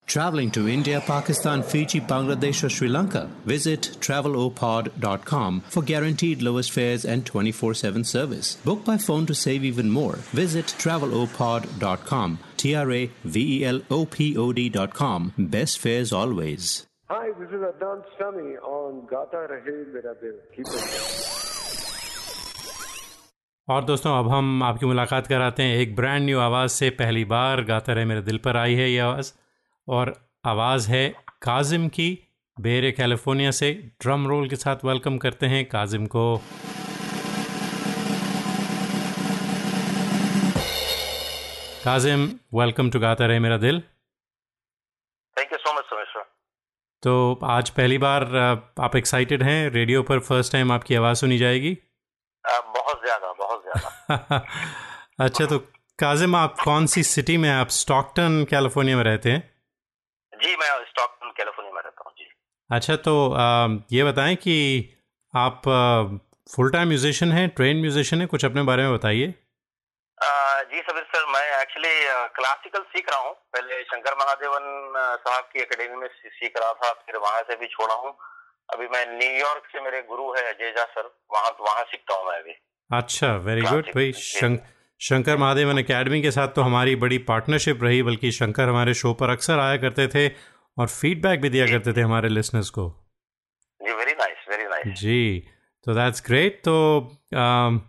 Traveling 0.10 0.50
to 0.52 0.68
India, 0.68 1.00
Pakistan, 1.00 1.62
Fiji, 1.62 2.00
Bangladesh, 2.00 2.62
or 2.62 2.68
Sri 2.68 2.88
Lanka? 2.88 3.28
Visit 3.44 3.82
travelopod.com 4.00 5.62
for 5.68 5.82
guaranteed 5.82 6.42
lowest 6.42 6.70
fares 6.70 7.04
and 7.04 7.26
24 7.26 7.74
7 7.74 8.04
service. 8.04 8.56
Book 8.64 8.84
by 8.84 8.96
phone 8.98 9.26
to 9.26 9.34
save 9.34 9.64
even 9.64 9.90
more. 9.90 10.16
Visit 10.42 10.66
travelopod.com. 10.78 12.38
T 12.56 12.74
R 12.74 12.92
A 12.92 13.10
V 13.24 13.46
E 13.56 13.64
L 13.64 13.80
O 13.90 14.04
P 14.06 14.36
O 14.36 14.52
D.com. 14.52 15.32
Best 15.36 15.78
fares 15.78 16.12
always. 16.12 16.86
Hi, 17.08 17.30
this 17.38 17.48
is 17.50 17.62
Adnan 17.62 18.02
Sami 18.18 18.56
on 18.58 19.06
Gata 19.06 19.46
Rahe 19.50 19.92
Mera 19.92 20.14
Dil. 20.20 20.38
Keep 20.54 20.66
it. 20.66 21.32
और 23.68 23.84
दोस्तों 23.84 24.12
अब 24.18 24.28
हम 24.30 24.62
आपकी 24.62 24.86
मुलाकात 24.86 25.26
कराते 25.26 25.62
हैं 25.62 25.76
एक 25.78 25.94
brand 25.96 26.24
new 26.24 26.38
आवाज़ 26.38 26.70
से 26.72 26.90
पहली 26.98 27.24
बार 27.32 27.62
गाता 27.70 27.92
रहे 27.92 28.04
मेरे 28.04 28.22
दिल 28.22 28.38
पर 28.44 28.56
आई 28.56 28.74
है 28.74 28.90
ये 28.90 28.98
आवाज़ 29.06 29.32
और 29.87 30.13
आवाज़ 30.45 30.89
है 30.89 31.07
काजिम 31.41 31.87
की। 31.89 32.09
बेरे 32.57 32.91
कैलिफ़ोर्निया 32.91 33.51
से 33.51 33.71
ड्रम 34.01 34.27
रोल 34.27 34.49
के 34.49 34.55
साथ 34.55 34.85
वेलकम 34.85 35.17
करते 35.17 35.45
हैं 35.45 35.63
काजिम 35.65 36.05
को। 36.05 36.25
काजिम 41.85 42.29
वेलकम 42.53 42.89
टू 42.89 42.99
गाता 42.99 43.25
रहे 43.25 43.39
मेरा 43.39 43.57
दिल। 43.57 43.79
थैंक 45.37 45.51
यू 45.53 45.57
सो 45.57 45.73
मच 45.73 45.85
तो 47.03 47.39
आज 47.43 47.69
पहली 47.69 47.97
बार 47.97 48.23
आप 48.79 48.95
एक्साइटेड 48.95 49.43
हैं? 49.43 49.69
रेडियो 49.69 50.01
पर 50.03 50.19
फ़र्स्ट 50.19 50.51
टाइम 50.51 50.71
आपकी 50.71 50.95
आवाज़ 50.95 51.17
सुनी 51.17 51.37
जाएगी? 51.37 51.71
आ, 52.45 52.59
बहुत 52.59 53.01
ज़्यादा 53.01 53.31
बहुत 53.39 53.63
ज़्यादा। 53.63 54.37
अच्छा 55.25 55.45
तो 55.45 55.57
काजिम 55.99 56.35
आप 56.35 56.55
कौन 56.63 56.85
सी 56.85 57.03
सिटी 57.03 57.37
में 57.37 57.49
आप 57.49 57.69
स्टॉकटन 57.69 58.45
कैलिफ़ोर्निया 58.49 58.97
में 58.97 59.03
रहते 59.03 59.31
हैं? 59.31 59.50
जी 60.51 60.55
मैं 60.57 60.69
स्टॉकटन 60.85 61.29
कैलिफ़ोर्निया 61.37 61.73
में 61.73 61.81
रहता 61.81 62.03
हूँ 62.05 62.13
जी। 62.19 62.25
अच्छा 62.69 62.95
तो 63.07 63.13
अ, 63.31 63.83
ये 63.91 64.03
बताएँ 64.03 64.35
कि 64.35 64.55
आप 65.33 65.61
फुल 66.55 66.71
टाइम 66.71 66.87
म्यूजिशियन 66.87 67.31
हैं 67.31 67.47
ट्रेन 67.57 67.81
म्यूजिशियन 67.81 68.21
हैं 68.21 68.27
कुछ 68.29 68.45
अपने 68.45 68.63
बारे 68.69 68.83
में 68.83 68.93
बताइए। 68.93 69.33
जी 70.71 70.81
सबीर 70.87 71.03
सर 71.03 71.23
मैं 71.33 71.43
एक्चुअली 71.61 71.93
क्लासिकल 72.35 72.81
सीख 72.89 73.09
रहा 73.09 73.19
हूँ। 73.19 73.31
पहले 73.53 73.81
शंकर 73.83 74.15
महादेवन 74.19 74.67
साहब 75.23 75.49
की 75.53 75.59
एकेडमी 75.61 75.95
में 76.01 76.07
सीख 76.07 76.57
रहा 76.57 76.73
था 76.81 76.91
फिर 77.05 77.17
वहाँ 77.17 77.41
से 77.47 77.55
भी 77.55 77.67
छोड़ा 77.67 77.95
हूँ। 77.95 78.11
अभी 78.73 78.87
मैं 78.87 79.05
न्यूयॉर्क 79.13 79.63
से 79.71 79.81
मेरे 79.81 80.01
गुरु 80.09 80.29
है 80.33 80.53
जेजा 80.61 80.83
सर 80.93 81.09
वहाँ 81.33 81.49
वहाँ 81.61 81.83
सीखता 81.83 82.15
हूँ 82.15 82.27
मैं 82.27 82.37
अभी। 82.39 82.53
अच्छा 82.89 83.35
वेरी 83.47 83.61
गुड 83.61 83.89
भाई 83.95 84.11
शं, 84.21 84.55
शंकर 85.01 85.37
महादेवन 85.37 85.79
एकेडमी 85.79 86.21
के 86.21 86.31
साथ 86.31 86.47
तो 86.55 86.61
हमारी 86.61 86.95
बड़ी 87.03 87.17
पार्टनरशिप 87.29 87.83
रही 87.83 88.01
बल्कि 88.03 88.31
शंकर 88.31 88.69
हमारे 88.69 88.93
शो 88.93 89.13
पर 89.13 89.29
अक्सर 89.29 89.59
आया 89.59 89.77
करते 89.77 90.07
थे 90.07 90.27
और 90.77 90.87
फीडबैक 90.87 91.41
भी 91.41 91.49
दिया 91.49 91.65
करते 91.67 91.93
थे 91.93 92.01
हमारे 92.01 92.29
लिसनर्स 92.29 92.69
को। 92.69 92.87
जी 93.81 93.93
वेरी 93.93 94.11
नाइस 94.11 94.45
वेरी 94.49 94.63
नाइस 94.63 94.99
जी 94.99 95.39
तो 95.85 95.93
दैट्स 95.93 96.23
ग्रेट 96.25 96.61
तो 96.65 96.75
अम, 97.35 97.81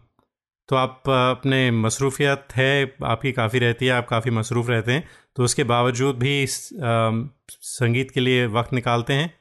तो 0.69 0.77
आप 0.77 1.09
अपने 1.11 1.71
मसरूफियत 1.71 2.57
है 2.57 2.73
आपकी 3.05 3.33
काफ़ी 3.33 3.59
रहती 3.59 3.87
है 3.87 3.93
आप 3.93 4.09
काफ़ी 4.09 4.31
मसरूफ़ 4.31 4.71
रहते 4.71 4.93
हैं 4.93 5.09
तो 5.37 5.45
उसके 5.45 5.65
बावजूद 5.65 6.19
भी 6.19 6.35
अम, 6.45 7.29
संगीत 7.51 8.11
के 8.11 8.21
लिए 8.21 8.47
वक्त 8.59 8.73
निकालते 8.73 9.13
हैं? 9.13 9.33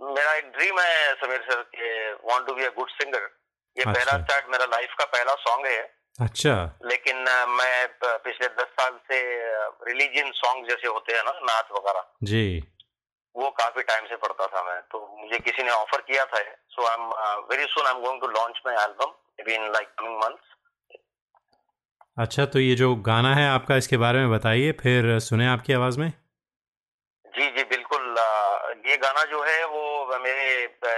मेरा 0.00 0.34
एक 0.34 0.50
ड्रीम 0.56 0.80
है 0.80 1.14
समीर 1.14 1.40
सर 1.50 1.62
के 1.74 2.12
want 2.12 2.46
to 2.46 2.54
be 2.54 2.64
a 2.64 2.70
good 2.76 2.88
singer 2.92 3.20
ये 3.20 3.82
अच्छा। 3.82 3.92
पहला 3.92 4.22
स्टार्ट 4.24 4.50
मेरा 4.52 4.64
लाइफ 4.72 4.94
का 4.98 5.04
पहला 5.04 5.34
सॉन्ग 5.40 5.66
है। 5.66 5.80
अच्छा। 6.18 6.52
लेकिन 6.84 7.16
मैं 7.48 7.86
पिछले 8.02 8.46
दस 8.60 8.70
साल 8.78 8.98
से 9.10 9.18
रिलीजियन 9.88 10.30
सॉन्ग 10.34 10.68
जैसे 10.68 10.88
होते 10.88 11.12
हैं 11.12 11.22
ना 11.24 11.32
नाच 11.48 11.72
वगैरह। 11.72 12.06
जी। 12.24 12.46
वो 13.36 13.50
काफ़ी 13.58 13.82
टाइम 13.82 14.06
से 14.08 14.16
पढ़ता 14.16 14.46
था 14.46 14.62
मैं 14.62 14.80
तो 14.92 14.98
मुझे 15.20 15.38
किसी 15.38 15.62
ने 15.62 15.70
ऑफ़र 15.70 16.00
किया 16.02 16.24
था 16.24 16.42
so 16.74 16.86
I 16.86 16.94
am 16.94 17.42
very 17.50 17.66
soon 17.72 17.86
I 17.86 17.94
am 17.94 18.00
going 18.02 18.20
to 18.20 18.26
launch 18.28 18.60
my 18.66 18.76
album 18.84 19.12
may 19.46 19.54
in 19.54 19.72
like 19.72 19.88
coming 19.98 20.16
months 20.18 20.54
अच्छा 22.18 22.44
तो 22.46 22.58
ये 22.58 22.74
जो 22.74 22.94
गाना 23.06 23.34
है 23.34 23.48
आपका 23.48 23.76
इसके 23.76 23.96
बारे 24.04 24.18
में 24.18 24.30
बताइए 24.30 24.72
फिर 24.82 25.18
सुने 25.20 25.46
आपकी 25.48 25.72
आवाज़ 25.72 25.98
में? 26.00 26.10
जी 27.34 27.50
जी 27.56 27.64
बिल्कुल 27.70 28.04
ये 28.90 28.96
गाना 28.98 29.24
जो 29.30 29.42
है 29.44 29.64
वो 29.66 30.18
मेरे 30.18 30.44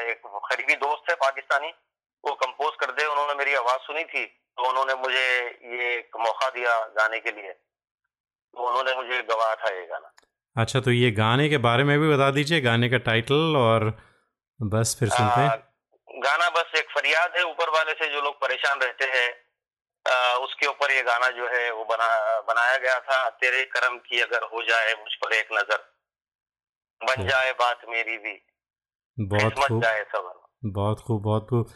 एक 0.07 0.23
करीबी 0.27 0.75
दोस्त 0.83 1.11
है 1.11 1.17
पाकिस्तानी 1.23 1.73
वो 2.25 2.35
कंपोज 2.43 2.77
कर 2.81 2.91
दे 2.93 3.07
उन्होंने 3.07 3.35
मेरी 3.35 3.55
आवाज़ 3.55 3.81
सुनी 3.87 4.05
थी। 4.05 4.25
तो 4.59 4.69
उन्होंने 4.69 4.95
मुझे 4.97 5.27
ये 5.73 5.95
एक 5.95 6.17
मौका 6.21 6.49
दिया 6.51 6.79
गाने 6.95 7.19
के 7.21 7.31
लिए। 7.31 7.53
तो 7.53 8.69
उन्होंने 8.69 8.95
मुझे 8.97 9.23
गवाया 9.25 9.55
था 9.55 9.75
ये 9.75 9.87
गाना। 9.87 10.13
अच्छा 10.57 10.81
तो 10.81 10.91
ये 10.91 11.11
गाने 11.15 11.49
के 11.49 11.59
बारे 11.65 11.85
में 11.85 11.99
भी 12.01 12.09
बता 12.09 12.31
दीजिए 12.31 12.61
गाने 12.61 12.89
का 12.89 12.99
टाइटल 13.05 13.57
और 13.57 13.85
बस 14.61 14.97
फिर 15.01 15.09
सुनते 15.09 15.41
हैं। 15.41 16.23
गाना 16.23 16.49
बस 16.51 16.79
एक 16.79 16.89
फरियाद 16.91 17.37
है 17.37 17.45
ऊपर 17.45 17.71
वाले 17.71 17.93
से 17.95 18.09
जो 18.13 18.23
लोग 18.23 18.35
परेशान 18.41 18.81
रहते 18.81 19.05
हैं 19.13 19.29
उसके 20.39 20.67
ऊपर 20.67 20.91
ये 20.91 21.03
गाना 21.03 21.29
जो 21.31 21.47
है 21.49 21.71
वो 21.73 21.85
बना 21.85 22.09
बनाया 22.49 22.77
गया 22.79 22.99
था 23.01 23.29
तेरे 23.41 23.65
कर्म 23.73 23.97
की 23.99 24.21
अगर 24.21 24.43
हो 24.53 24.63
जाए 24.63 24.95
मुझ 24.95 25.15
पर 25.15 25.35
एक 25.35 25.49
नज़र 25.53 25.81
बन 27.01 27.27
जाए 27.29 27.53
बात 27.59 27.81
मेरी 27.89 28.17
भी 28.19 28.35
बहुत 29.19 29.55
खूब। 29.59 29.85
बहुत 30.65 31.01
खूब 31.01 31.23
बहुत 31.23 31.47
खूब। 31.51 31.71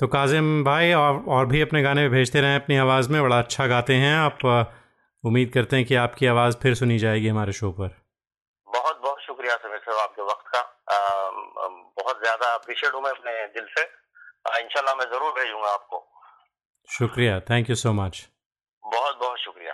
तो 0.00 0.06
काजिम 0.08 0.46
भाई 0.64 0.92
और 0.92 1.24
और 1.28 1.46
भी 1.46 1.60
अपने 1.60 1.82
गाने 1.82 2.08
भेजते 2.08 2.40
रहें 2.40 2.54
अपनी 2.56 2.76
आवाज़ 2.76 3.10
में 3.12 3.22
बड़ा 3.22 3.38
अच्छा 3.38 3.66
गाते 3.66 3.94
हैं 3.96 4.14
आप। 4.16 4.38
उम्मीद 5.24 5.50
करते 5.54 5.76
हैं 5.76 5.84
कि 5.86 5.94
आपकी 5.96 6.26
आवाज़ 6.26 6.56
फिर 6.62 6.74
सुनी 6.74 6.98
जाएगी 6.98 7.28
हमारे 7.28 7.52
शो 7.52 7.70
पर। 7.72 7.94
बहुत 8.68 9.00
बहुत 9.02 9.20
शुक्रिया 9.20 9.56
समीर 9.56 9.78
साहब 9.78 9.98
आपके 9.98 10.22
वक्त 10.22 10.48
का। 10.48 10.58
आ, 10.58 10.98
बहुत 12.00 12.20
ज़्यादा 12.20 12.52
अप्रिशिएट 12.54 12.94
हूँ 12.94 13.02
मैं 13.02 13.10
अपने 13.10 13.46
दिल 13.54 13.66
से। 13.70 13.82
इनशाला 14.60 14.94
मैं 14.94 15.04
ज़रूर 15.10 15.32
भेजूँगा 15.32 15.72
आपको। 15.72 16.04
शुक्रिया 16.88 17.38
थैंक 17.50 17.70
यू 17.70 17.76
सो 17.76 17.92
मच 17.92 18.26
बहुत 18.84 19.18
बहुत 19.20 19.38
शुक्रिया। 19.40 19.72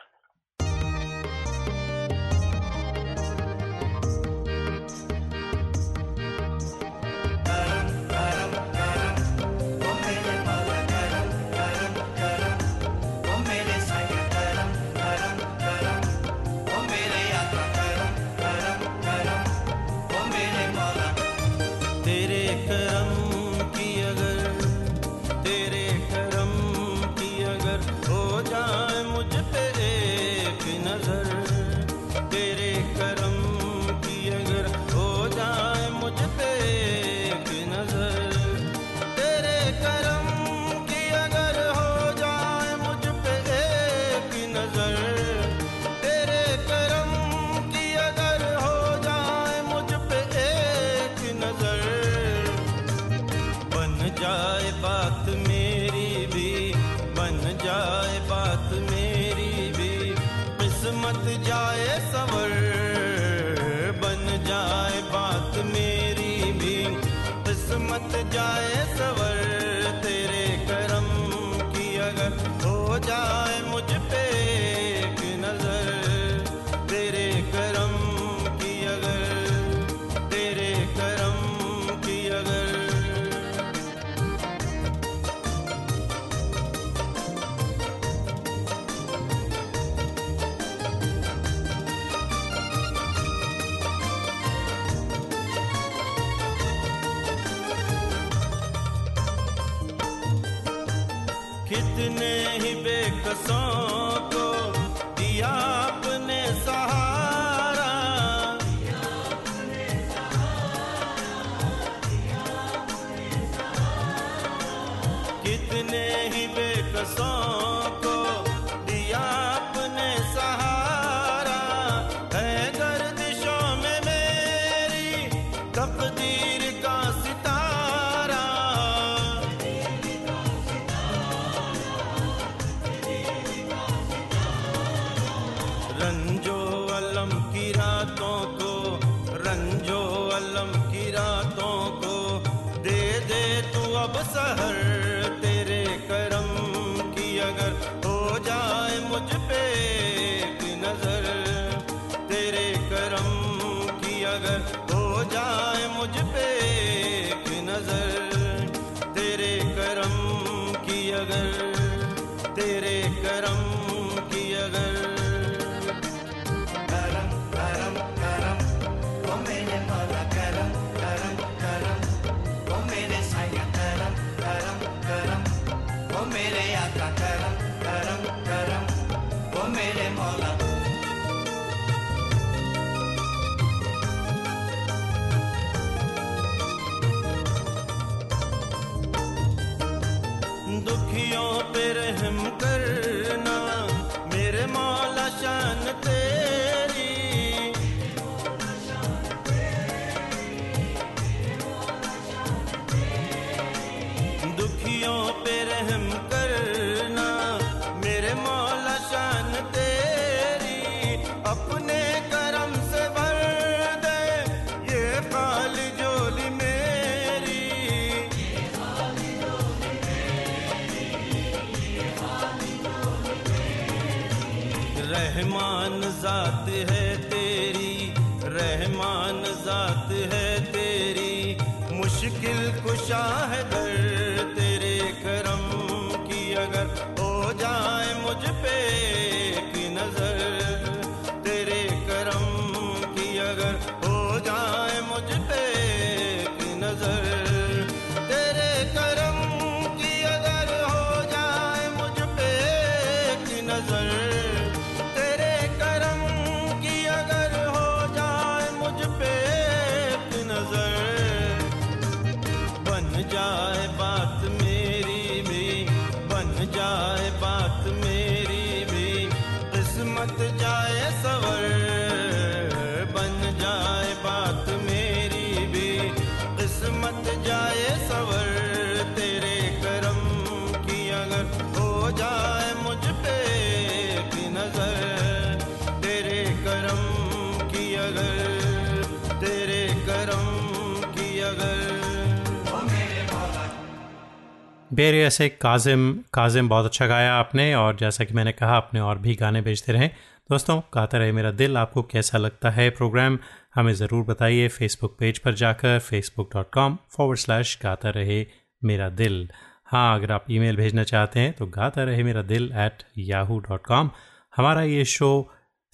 बेरिया 295.31 295.37
से 295.39 295.49
काजिम 295.63 296.13
काजिम 296.35 296.69
बहुत 296.69 296.85
अच्छा 296.87 297.07
गाया 297.07 297.33
आपने 297.35 297.75
और 297.75 297.97
जैसा 297.97 298.25
कि 298.25 298.35
मैंने 298.35 298.53
कहा 298.53 298.77
आपने 298.77 299.01
और 299.01 299.19
भी 299.19 299.35
गाने 299.35 299.61
भेजते 299.63 299.93
रहें। 299.93 300.11
दोस्तों 300.51 300.79
गाता 300.95 301.19
रहे 301.19 301.33
मेरा 301.33 301.51
दिल 301.53 301.77
आपको 301.77 302.03
कैसा 302.03 302.39
लगता 302.39 302.71
है 302.71 302.89
प्रोग्राम 302.91 303.39
हमें 303.75 303.93
ज़रूर 303.95 304.25
बताइए 304.27 304.69
फेसबुक 304.69 305.17
पेज 305.21 305.39
पर 305.39 305.55
जाकर 305.55 305.99
Facebook 306.01 306.51
dot 306.55 306.71
com 306.75 306.97
forward 307.17 307.39
slash 307.39 307.79
Gaata 307.83 308.11
Rahe 308.11 308.47
Mera 308.83 309.09
दिल। 309.11 309.49
हाँ 309.87 310.19
अगर 310.19 310.33
आप 310.33 310.45
ईमेल 310.51 310.77
भेजना 310.77 311.05
चाहते 311.05 311.41
हैं 311.41 311.53
तो 311.53 311.67
गाता 311.69 312.05
रहे 312.05 312.23
मेरा 312.23 312.43
दिल 312.45 312.71
एट 312.79 313.03
याहू 313.29 313.59
डॉट 313.69 313.87
कॉम 313.87 314.11
हमारा 314.57 314.83
ये 314.83 315.05
शो 315.15 315.31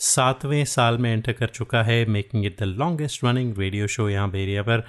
सातवें 0.01 0.65
साल 0.67 0.99
में 0.99 1.13
एंटर 1.13 1.33
कर 1.33 1.47
चुका 1.49 1.83
है 1.83 2.05
making 2.07 2.47
it 2.47 2.59
the 2.61 2.65
longest 2.81 3.25
running 3.25 3.59
radio 3.59 3.87
show 3.87 4.09
यहाँ 4.09 4.31
बेरिया 4.31 4.63
पर। 4.63 4.85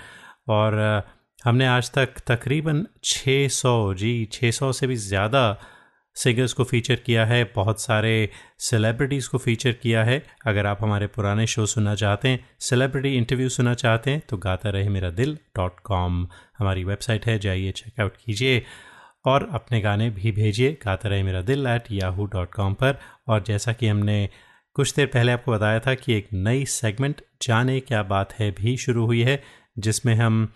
और 0.50 0.74
अ, 0.74 1.02
हमने 1.46 1.66
आज 1.66 1.90
तक 1.92 2.20
तकरीबन 2.28 2.86
600 3.06 3.94
जी 3.94 4.12
600 4.34 4.72
से 4.74 4.88
भी 4.88 4.96
ज़्यादा 4.96 5.42
सिंगर्स 6.16 6.54
को 6.54 6.64
फीचर 6.64 6.96
किया 6.96 7.26
है, 7.26 7.44
बहुत 7.56 7.82
सारे 7.82 8.30
सेलिब्रिटीज़ 8.60 9.30
को 9.30 9.38
फीचर 9.38 9.72
किया 9.74 10.04
है। 10.04 10.22
अगर 10.48 10.66
आप 10.66 10.78
हमारे 10.82 11.08
पुराने 11.08 11.46
शो 11.48 11.66
सुनना 11.66 11.94
चाहते 11.96 12.30
हैं 12.30 12.40
सेलिब्रिटी 12.60 13.16
इंटरव्यू 13.18 13.50
सुनना 13.50 13.74
चाहते 13.76 14.12
हैं 14.12 14.22
तो 14.30 14.38
गाता 14.40 14.70
रहे 14.70 14.90
मेरा 14.90 15.10
दिल 15.12 15.38
डॉट 15.56 15.80
कॉम 15.84 16.28
हमारी 16.60 16.84
वेबसाइट 16.84 17.26
है, 17.26 17.38
जाइए 17.40 17.72
चेकआउट 17.74 18.18
कीजिए 18.18 18.62
और 19.26 19.50
अपने 19.54 19.82
गाने 19.82 20.10
भी 20.12 20.32
भेजिए, 20.34 20.78
गाता 20.86 21.10
रहे 21.10 21.24
मेरा 21.24 21.42
दिल 21.44 21.68
एट 21.68 21.92
याहू 21.94 22.26
डॉट 22.28 22.54
कॉम 22.54 22.74
पर। 22.74 23.00
और 23.28 23.44
जैसा 23.44 23.74
कि 23.74 23.88
हमने 23.88 24.30
कुछ 24.76 24.96
देर 24.96 25.06
पहले 25.14 25.32
आपको 25.32 25.52
बताया 25.52 25.80
था 25.80 25.94
कि 25.96 26.14
एक 26.14 26.28
नई 26.34 26.66
सेगमेंट 26.74 27.22
जाने 27.42 27.80
क्या 27.82 28.04
बात 28.06 28.34
है, 28.34 28.52
भी 28.52 28.78
शुरू 28.78 29.06
हुई 29.06 29.22
है, 29.22 29.44
जिसमें 29.80 30.16
हम 30.16 30.48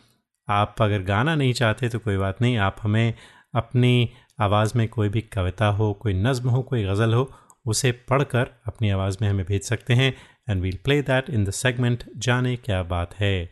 आप 0.51 0.81
अगर 0.81 1.01
गाना 1.03 1.35
नहीं 1.35 1.53
चाहते 1.53 1.89
तो 1.89 1.99
कोई 1.99 2.17
बात 2.17 2.41
नहीं, 2.41 2.57
आप 2.59 2.75
हमें 2.81 3.13
अपनी 3.55 4.09
आवाज़ 4.39 4.77
में 4.77 4.87
कोई 4.89 5.09
भी 5.09 5.21
कविता 5.33 5.67
हो, 5.69 5.91
कोई 5.93 6.13
नज्म 6.15 6.49
हो, 6.49 6.61
कोई 6.61 6.83
गज़ल 6.83 7.13
हो, 7.13 7.29
उसे 7.65 7.91
पढ़कर 8.09 8.51
अपनी 8.67 8.89
आवाज़ 8.89 9.17
में 9.21 9.27
हमें 9.29 9.45
भेज 9.45 9.63
सकते 9.63 9.93
हैं 9.93 10.13
and 10.49 10.61
we'll 10.61 10.77
play 10.83 11.01
that 11.03 11.29
in 11.29 11.43
the 11.45 11.51
segment 11.51 12.03
जाने 12.17 12.55
क्या 12.57 12.81
बात 12.85 13.13
है। 13.15 13.49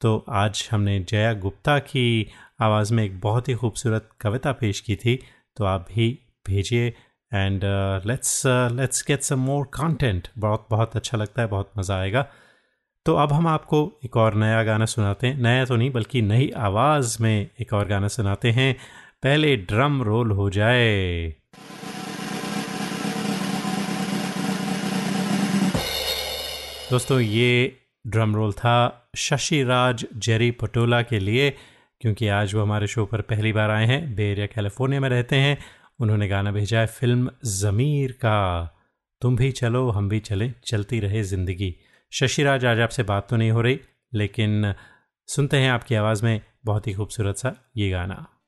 तो 0.00 0.16
आज 0.34 0.68
हमने 0.72 0.98
जया 1.08 1.32
गुप्ता 1.36 1.78
की 1.80 2.30
आवाज़ 2.60 2.92
में 2.94 3.04
एक 3.04 3.20
बहुत 3.20 3.48
ही 3.48 3.54
खूबसूरत 3.54 4.08
कविता 4.20 4.52
पेश 4.52 4.80
की 4.80 4.96
थी 4.96 5.18
तो 5.56 5.64
आप 5.64 5.86
भी 5.90 6.08
भेजिए 6.46 6.86
and 7.32 7.64
let's 8.06 8.42
let's 8.46 9.04
get 9.08 9.22
some 9.22 9.40
more 9.40 9.64
content 9.74 10.28
बहुत 10.38 10.66
बहुत 10.70 10.96
अच्छा 10.96 11.18
लगता 11.18 11.42
है, 11.42 11.48
बहुत 11.48 11.72
मज़ा 11.78 11.98
आएगा। 11.98 12.26
तो 13.10 13.14
अब 13.14 13.32
हम 13.32 13.46
आपको 13.46 13.78
एक 14.04 14.16
और 14.16 14.34
नया 14.34 14.62
गाना 14.64 14.86
सुनाते 14.86 15.26
हैं। 15.26 15.38
नया 15.38 15.64
तो 15.64 15.76
नहीं, 15.76 15.90
बल्कि 15.90 16.22
नई 16.22 16.50
आवाज़ 16.56 17.16
में 17.22 17.48
एक 17.60 17.72
और 17.72 17.88
गाना 17.88 18.08
सुनाते 18.08 18.50
हैं। 18.50 18.74
पहले 19.22 19.56
ड्रम 19.56 20.02
रोल 20.02 20.30
हो 20.30 20.50
जाए। 20.50 21.34
दोस्तों, 26.90 27.20
ये 27.20 27.80
ड्रम 28.06 28.36
रोल 28.36 28.52
था 28.52 29.10
शशि 29.16 29.62
राज 29.62 30.06
जेरी 30.16 30.50
पटोला 30.50 31.02
के 31.02 31.18
लिए, 31.18 31.50
क्योंकि 32.00 32.28
आज 32.28 32.54
वो 32.54 32.62
हमारे 32.62 32.86
शो 32.86 33.06
पर 33.06 33.20
पहली 33.20 33.52
बार 33.52 33.70
आए 33.70 33.86
हैं। 33.86 34.14
बे 34.14 34.30
एरिया, 34.32 34.46
कैलिफ़ोर्निया 34.46 35.00
में 35.00 35.08
रहते 35.08 35.36
हैं। 35.36 35.58
उन्होंने 36.00 36.28
गाना 36.28 36.52
भेजा 36.52 36.80
है 36.80 36.86
फ़िल्म 36.86 37.30
ज़मीर 37.44 38.12
का। 38.12 38.64
तुम 39.22 39.36
भी 39.36 39.52
चलो, 39.52 39.90
हम 39.90 40.08
भी 40.08 40.20
चलें, 40.20 40.54
चलती 40.64 41.00
रहे 41.00 41.22
ज़िंदगी। 41.22 41.76
शशि 42.12 42.42
राज 42.42 42.64
आज 42.64 42.80
आपसे 42.80 43.02
बात 43.02 43.28
तो 43.30 43.36
नहीं 43.36 43.50
हो 43.50 43.60
रही, 43.60 43.80
लेकिन 44.14 44.74
सुनते 45.28 45.56
हैं 45.56 45.70
आपकी 45.70 45.94
आवाज़ 45.94 46.24
में 46.24 46.40
बहुत 46.64 46.86
ही 46.86 46.94
खूबसूरत 46.94 47.36
सा 47.36 47.54
ये 47.76 47.90
गाना। 47.90 48.39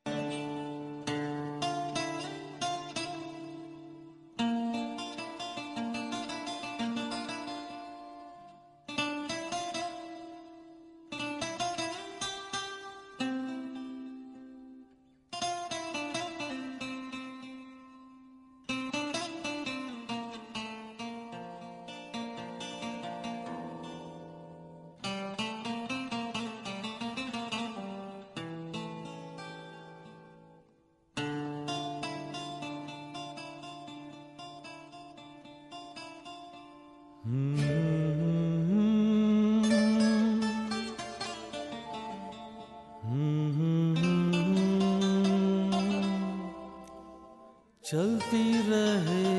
चलती 47.85 48.61
रहे 48.67 49.31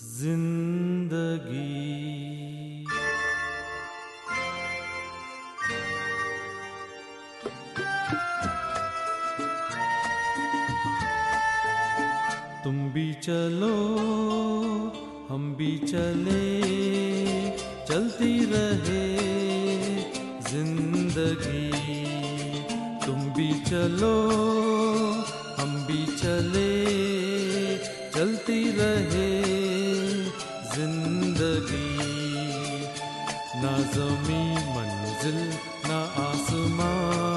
ज़िंदगी। 0.00 1.64
तुम 12.64 12.76
भी 12.92 13.12
चलो, 13.14 13.74
हम 15.30 15.54
भी 15.58 15.78
चले, 15.78 16.44
चलती 17.88 18.38
रहे 18.52 19.04
ज़िंदगी। 20.50 21.70
तुम 23.06 23.32
भी 23.34 23.52
चलो 23.64 24.61
हम 25.62 25.74
भी 25.86 26.04
चले 26.18 26.70
चलती 28.14 28.60
रहे 28.78 29.28
ज़िंदगी। 30.72 31.90
ना 33.62 33.72
जमी 33.94 34.42
मंजिल 34.76 35.38
ना 35.88 35.98
आसमां 36.22 37.31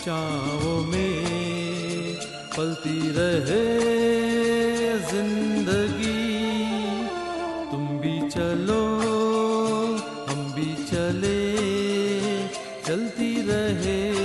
चावों 0.00 0.80
में 0.84 2.16
पलती 2.56 2.98
रहे 3.16 3.64
ज़िंदगी। 5.10 6.22
तुम 7.70 7.86
भी 8.00 8.16
चलो 8.28 8.80
हम 10.28 10.40
भी 10.56 10.70
चले 10.84 11.40
चलती 12.86 13.30
रहे। 13.50 14.19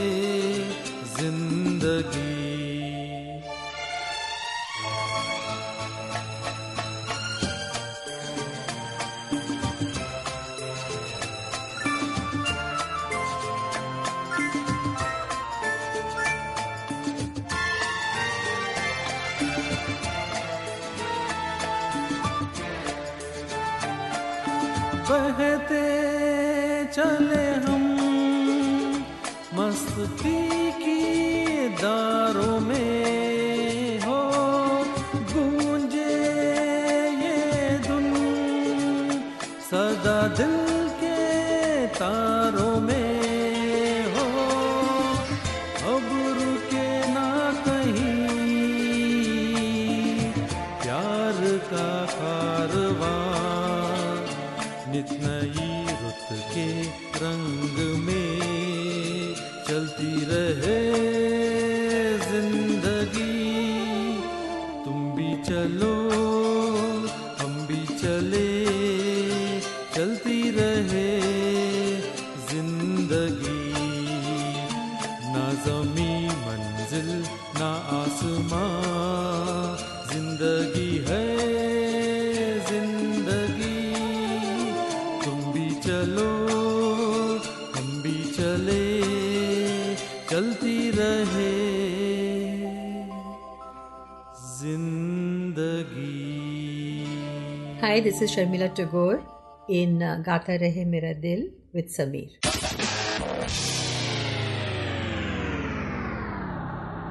This 97.81 98.21
is 98.21 98.31
Sharmila 98.31 98.73
Tagore 98.73 99.21
in 99.67 100.01
uh, 100.01 100.21
Gata 100.23 100.53
Rahe 100.53 100.85
Mera 100.87 101.13
Dil 101.13 101.49
with 101.73 101.87
Sameer. 101.95 102.29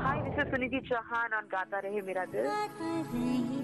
Hi, 0.03 0.23
this 0.25 0.47
is 0.47 0.53
Suniti 0.53 0.81
Chauhan 0.89 1.33
on 1.37 1.49
Gata 1.51 1.83
Rahe 1.85 2.05
Mera 2.05 2.27
Dil. 2.31 3.64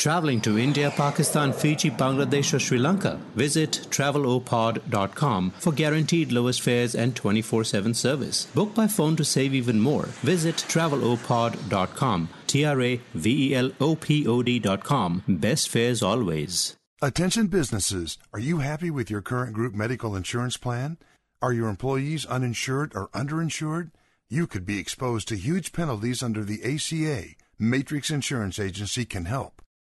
Traveling 0.00 0.40
to 0.40 0.58
India, 0.58 0.90
Pakistan, 0.90 1.52
Fiji, 1.52 1.90
Bangladesh, 1.90 2.54
or 2.54 2.58
Sri 2.58 2.78
Lanka? 2.78 3.20
Visit 3.34 3.86
travelopod.com 3.90 5.50
for 5.50 5.72
guaranteed 5.72 6.32
lowest 6.32 6.62
fares 6.62 6.94
and 6.94 7.14
24 7.14 7.64
7 7.64 7.92
service. 7.92 8.46
Book 8.54 8.74
by 8.74 8.86
phone 8.86 9.14
to 9.16 9.26
save 9.26 9.52
even 9.52 9.78
more. 9.78 10.06
Visit 10.22 10.56
travelopod.com. 10.56 12.30
T 12.46 12.64
R 12.64 12.80
A 12.80 13.00
V 13.12 13.50
E 13.50 13.54
L 13.54 13.72
O 13.78 13.94
P 13.94 14.26
O 14.26 14.42
D.com. 14.42 15.22
Best 15.28 15.68
fares 15.68 16.02
always. 16.02 16.76
Attention 17.02 17.48
businesses, 17.48 18.16
are 18.32 18.40
you 18.40 18.60
happy 18.60 18.90
with 18.90 19.10
your 19.10 19.20
current 19.20 19.52
group 19.52 19.74
medical 19.74 20.16
insurance 20.16 20.56
plan? 20.56 20.96
Are 21.42 21.52
your 21.52 21.68
employees 21.68 22.24
uninsured 22.24 22.92
or 22.94 23.08
underinsured? 23.08 23.90
You 24.30 24.46
could 24.46 24.64
be 24.64 24.78
exposed 24.78 25.28
to 25.28 25.36
huge 25.36 25.72
penalties 25.72 26.22
under 26.22 26.42
the 26.42 26.62
ACA. 26.64 27.34
Matrix 27.58 28.10
Insurance 28.10 28.58
Agency 28.58 29.04
can 29.04 29.26
help. 29.26 29.60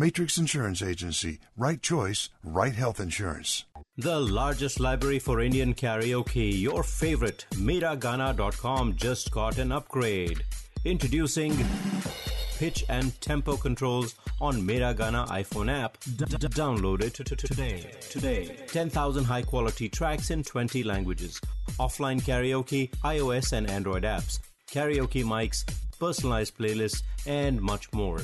Matrix 0.00 0.38
Insurance 0.38 0.80
Agency. 0.80 1.40
Right 1.58 1.82
choice, 1.82 2.30
right 2.42 2.74
health 2.74 3.00
insurance. 3.00 3.64
The 3.98 4.18
largest 4.18 4.80
library 4.80 5.18
for 5.18 5.42
Indian 5.42 5.74
karaoke, 5.74 6.58
your 6.58 6.82
favorite, 6.82 7.44
Miragana.com 7.56 8.96
just 8.96 9.30
got 9.30 9.58
an 9.58 9.72
upgrade. 9.72 10.42
Introducing 10.86 11.54
pitch 12.56 12.82
and 12.88 13.20
tempo 13.20 13.58
controls 13.58 14.14
on 14.40 14.62
Miragana 14.62 15.28
iPhone 15.28 15.70
app. 15.70 16.00
Download 16.00 17.02
it 17.02 17.16
today. 17.36 17.84
Today. 18.08 18.56
10,000 18.68 19.24
high 19.24 19.42
quality 19.42 19.90
tracks 19.90 20.30
in 20.30 20.42
20 20.42 20.82
languages. 20.82 21.42
Offline 21.78 22.22
karaoke, 22.22 22.88
iOS 23.04 23.52
and 23.52 23.68
Android 23.68 24.04
apps. 24.04 24.38
Karaoke 24.72 25.22
mics, 25.22 25.66
personalized 25.98 26.56
playlists, 26.56 27.02
and 27.26 27.60
much 27.60 27.92
more. 27.92 28.20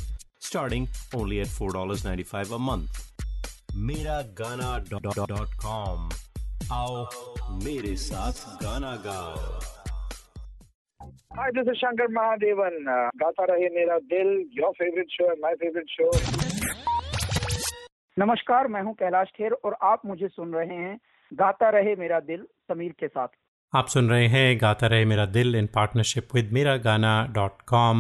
Starting 0.47 0.87
only 1.15 1.41
at 1.41 1.47
$4.95 1.49 2.53
a 2.53 2.59
month. 2.61 2.91
Miragana.com. 3.87 6.09
आओ 6.73 7.05
मेरे 7.65 7.95
साथ 8.05 8.37
गाना 8.63 8.95
गाओ 9.07 9.35
Hi, 11.39 11.49
this 11.57 11.67
is 11.73 11.77
Shankar 11.81 12.07
Mahadevan. 12.17 12.77
Uh, 12.93 13.09
Gaata 13.23 13.45
Rahe 13.51 13.69
Mera 13.75 13.97
Dil 14.13 14.29
your 14.59 14.71
favourite 14.79 15.09
show 15.17 15.25
है 15.31 15.35
my 15.43 15.55
favourite 15.63 15.89
show 15.97 16.07
नमस्कार 18.17 18.69
मैं 18.77 18.83
हूँ 18.83 18.95
कैलाश 19.03 19.29
खेर 19.37 19.53
और 19.65 19.73
आप 19.91 20.01
मुझे 20.07 20.29
सुन 20.29 20.49
रहे 20.55 20.77
हैं 20.85 20.95
गाता 21.33 21.69
रहे 21.79 21.93
मेरा 22.05 22.21
दिल 22.31 22.41
समीर 22.73 22.93
के 23.01 23.09
साथ 23.09 23.29
आप 23.73 23.87
सुन 23.97 24.05
रहे 24.11 24.27
हैं 24.37 24.47
गाता 24.61 24.87
रहे 24.95 25.05
मेरा 25.13 25.27
दिल 25.39 25.49
इन 25.57 25.67
पार्टनरशिप 25.75 26.27
विद 26.35 26.47
मेरा 26.59 26.75
गाना 26.89 27.13
डॉट 27.35 27.55
कॉम 27.75 27.99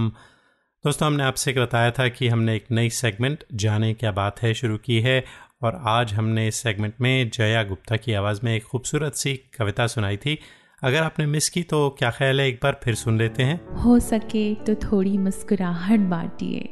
दोस्तों, 0.87 1.07
हमने 1.07 1.23
आपसे 1.25 1.53
बताया 1.53 1.91
था 1.91 2.07
कि 2.09 2.27
हमने 2.29 2.55
एक 2.57 2.65
नई 2.71 2.91
सेगमेंट 2.91 3.43
जाने 3.55 3.93
क्या 3.95 4.11
बात 4.13 4.43
है, 4.43 4.53
शुरू 4.55 4.77
की 4.77 5.01
है 5.01 5.25
और 5.63 5.81
आज 5.85 6.13
हमने 6.15 6.47
इस 6.49 6.57
सेगमेंट 6.57 6.95
में 7.01 7.31
जया 7.31 7.63
गुप्ता 7.65 7.97
की 7.97 8.13
आवाज़ 8.13 8.41
में 8.45 8.55
एक 8.55 8.65
खूबसूरत 8.65 9.15
सी 9.15 9.35
कविता 9.59 9.87
सुनाई 9.87 10.17
थी। 10.17 10.39
अगर 10.83 11.03
आपने 11.03 11.27
मिस 11.27 11.49
की 11.49 11.63
तो 11.63 11.89
क्या 11.99 12.11
ख्याल 12.11 12.41
है? 12.41 12.49
एक 12.49 12.61
बार 12.63 12.81
फिर 12.85 12.95
सुन 12.95 13.19
लेते 13.19 13.43
हैं। 13.43 13.61
हो 13.77 13.99
सके 13.99 14.55
तो 14.55 14.75
थोड़ी 14.75 15.17
मुस्कुराहट 15.19 16.01
बांटिए, 16.01 16.69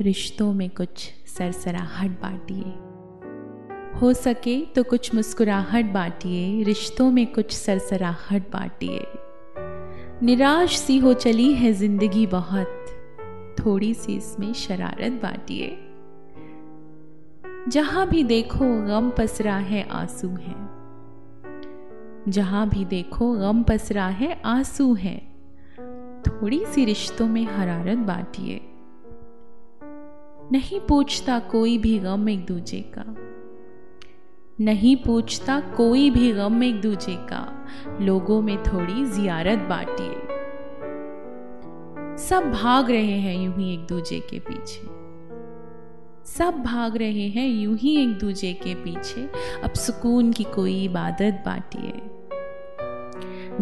रिश्तों 0.00 0.52
में 0.52 0.68
कुछ 0.70 1.10
सरसराहट 1.28 2.20
बांटिए। 2.22 2.74
हो 4.00 4.12
सके 4.14 4.60
तो 4.66 4.82
कुछ 4.82 5.14
मुस्कुराहट 5.14 5.92
बांटिए, 5.92 6.62
रिश्तों 6.64 7.10
में 7.10 7.26
कुछ 7.26 7.52
सरसराहट 7.52 8.50
बांटिए। 8.52 9.06
निराश 10.22 10.78
सी 10.78 10.98
हो 10.98 11.12
चली 11.14 11.52
है 11.52 11.72
ज़िंदगी 11.72 12.26
बहुत 12.26 12.79
थोड़ी 13.64 13.94
सी 13.94 14.16
इसमें 14.16 14.52
शरारत 14.52 15.12
बांटिए। 15.12 15.86
जहाँ 17.68 18.08
भी 18.08 18.24
देखो 18.24 18.86
गम 18.86 19.10
पसरा 19.10 19.56
है, 19.56 19.88
आँसू 19.88 20.28
है। 20.28 20.80
जहाँ 22.28 22.68
भी 22.68 22.84
देखो 22.84 23.32
गम 23.32 23.62
पसरा 23.62 24.06
है, 24.06 24.42
आँसू 24.44 24.94
है। 24.94 25.18
थोड़ी 26.26 26.64
सी 26.64 26.84
रिश्तों 26.84 27.26
में 27.26 27.44
हरारत 27.44 27.98
बांटिए। 27.98 28.60
नहीं 30.52 30.80
पूछता 30.80 31.38
कोई 31.38 31.78
भी 31.78 31.98
गम 31.98 32.28
एक 32.28 32.46
दूजे 32.46 32.92
का। 32.98 33.14
नहीं 34.60 34.96
पूछता 34.96 35.60
कोई 35.60 36.10
भी 36.10 36.32
गम 36.32 36.62
एक 36.62 36.80
दूजे 36.80 37.16
का। 37.16 37.66
लोगों 38.00 38.42
में 38.42 38.62
थोड़ी 38.62 39.06
जियारत 39.06 39.58
बांटिए। 39.58 40.29
सब 42.20 42.50
भाग 42.52 42.90
रहे 42.90 43.18
हैं 43.18 43.34
यूँ 43.42 43.54
ही 43.56 43.72
एक 43.74 43.86
दूजे 43.86 44.18
के 44.20 44.38
पीछे। 44.38 44.80
सब 46.28 46.62
भाग 46.64 46.96
रहे 46.96 47.26
हैं 47.28 47.46
यूँ 47.48 47.76
ही 47.76 47.96
एक 48.02 48.18
दूजे 48.18 48.52
के 48.52 48.74
पीछे। 48.74 49.22
अब 49.64 49.72
सुकून 49.72 50.32
की 50.32 50.44
कोई 50.44 50.84
इबादत 50.84 51.42
बांटिए 51.46 51.92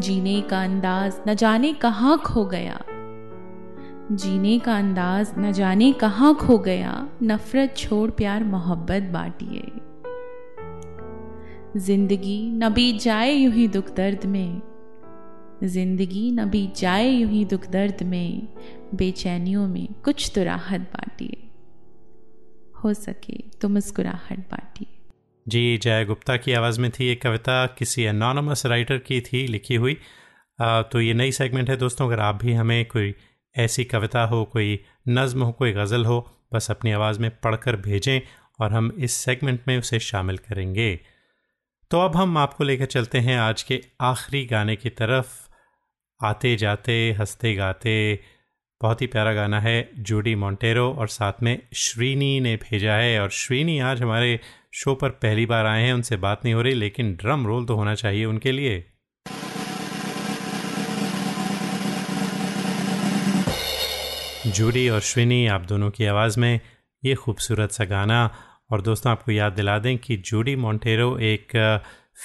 जीने 0.00 0.40
का 0.40 0.62
अंदाज 0.64 1.20
न 1.28 1.34
जाने 1.34 1.72
कहाँ 1.72 2.18
खो 2.18 2.44
गया। 2.44 2.80
जीने 4.12 4.58
का 4.58 4.76
अंदाज 4.78 5.32
न 5.38 5.52
जाने 5.52 5.92
कहाँ 5.92 6.34
खो 6.34 6.58
गया। 6.58 7.08
नफरत 7.22 7.74
छोड़ 7.76 8.10
प्यार 8.10 8.44
मोहब्बत 8.44 9.02
बांटिए 9.02 9.70
ज़िंदगी 11.76 12.40
न 12.52 12.68
बीत 12.74 13.00
जाए 13.02 13.32
यूँ 13.32 13.52
ही 13.52 13.68
दुख 13.68 13.94
दर्द 13.94 14.24
में। 14.24 14.60
ज़िंदगी 15.64 16.30
न 16.30 16.44
बीत 16.50 16.76
जाए 16.76 17.08
यूँ 17.08 17.30
ही 17.30 17.44
दुख 17.44 17.66
दर्द 17.66 18.02
में 18.02 18.48
बेचैनियों 18.94 19.66
में 19.68 19.86
कुछ 20.04 20.30
तो 20.34 20.44
राहत 20.44 20.80
बांटिए। 20.80 21.44
हो 22.84 22.92
सके 22.94 23.38
तो 23.60 23.68
मुस्कुराहट 23.68 24.38
बांटिए। 24.38 24.96
जी 25.46 25.78
जय 25.78 26.04
गुप्ता 26.04 26.36
की 26.36 26.52
आवाज़ 26.52 26.80
में 26.80 26.90
थी 26.90 27.06
ये 27.06 27.14
कविता 27.14 27.66
किसी 27.66 28.04
अनोनमस 28.04 28.66
राइटर 28.66 28.98
की 28.98 29.20
थी 29.20 29.46
लिखी 29.46 29.74
हुई। 29.74 29.96
आ, 30.58 30.82
तो 30.82 31.00
ये 31.00 31.14
नई 31.14 31.32
सेगमेंट 31.32 31.70
है 31.70 31.76
दोस्तों 31.76 32.06
अगर 32.06 32.20
आप 32.20 32.34
भी 32.34 32.52
हमें 32.52 32.84
कोई 32.86 33.14
ऐसी 33.56 33.84
कविता 33.84 34.24
हो 34.24 34.44
कोई 34.44 34.78
नज़म 35.08 35.42
हो 35.42 35.52
कोई 35.52 35.72
गज़ल 35.72 36.04
हो 36.04 36.26
बस 36.54 36.70
अपनी 36.70 36.92
आवाज़ 36.92 37.20
में 37.20 37.30
पढ़कर 37.30 37.76
भेजें 37.76 38.20
और 38.60 38.72
हम 38.72 38.92
इस 38.98 39.12
सेगमेंट 39.12 39.60
में 39.68 39.78
उसे 39.78 39.98
शामिल 39.98 40.36
करेंगे। 40.38 41.00
तो 41.90 42.00
अब 42.00 42.16
हम 42.16 42.38
आपको 42.38 42.64
लेकर 42.64 42.86
चलते 42.86 43.18
हैं 43.18 43.38
आज 43.38 43.62
के 43.62 43.80
आखिरी 44.00 44.44
गाने 44.46 44.76
की 44.76 44.90
तरफ़। 44.90 45.47
आते 46.20 46.56
जाते, 46.56 47.12
हँसते 47.12 47.54
गाते। 47.54 48.20
बहुत 48.82 49.02
ही 49.02 49.06
प्यारा 49.06 49.32
गाना 49.32 49.60
है 49.60 49.90
जूडी 49.98 50.34
मोंटेरो 50.34 50.92
और 50.92 51.08
साथ 51.08 51.32
में 51.42 51.62
श्रीनी 51.74 52.40
ने 52.40 52.56
भेजा 52.56 52.92
है 52.92 53.20
और 53.20 53.30
श्रीनी 53.30 53.78
आज 53.78 54.02
हमारे 54.02 54.40
शो 54.74 54.94
पर 54.94 55.10
पहली 55.10 55.46
बार 55.46 55.66
आए 55.66 55.82
हैं, 55.82 55.92
उनसे 55.92 56.16
बात 56.16 56.44
नहीं 56.44 56.54
हो 56.54 56.62
रही, 56.62 56.74
लेकिन 56.74 57.14
ड्रम 57.14 57.46
रोल 57.46 57.66
तो 57.66 57.74
होना 57.74 57.94
चाहिए 57.94 58.24
उनके 58.24 58.52
लिए। 58.52 58.84
जूडी 64.46 64.88
और 64.88 65.00
श्रीनी, 65.00 65.46
आप 65.46 65.60
दोनों 65.60 65.90
की 65.90 66.04
आवाज़ 66.04 66.40
में 66.40 66.60
ये 67.04 67.14
खूबसूरत 67.14 67.70
सा 67.70 67.84
गाना। 67.84 68.36
और 68.70 68.82
दोस्तों, 68.82 69.12
आपको 69.12 69.32
याद 69.32 69.52
दिला 69.52 69.78
दें 69.78 69.98
कि 69.98 70.16
जूडी 70.16 70.56
मोंटेरो 70.56 71.18
एक 71.18 71.80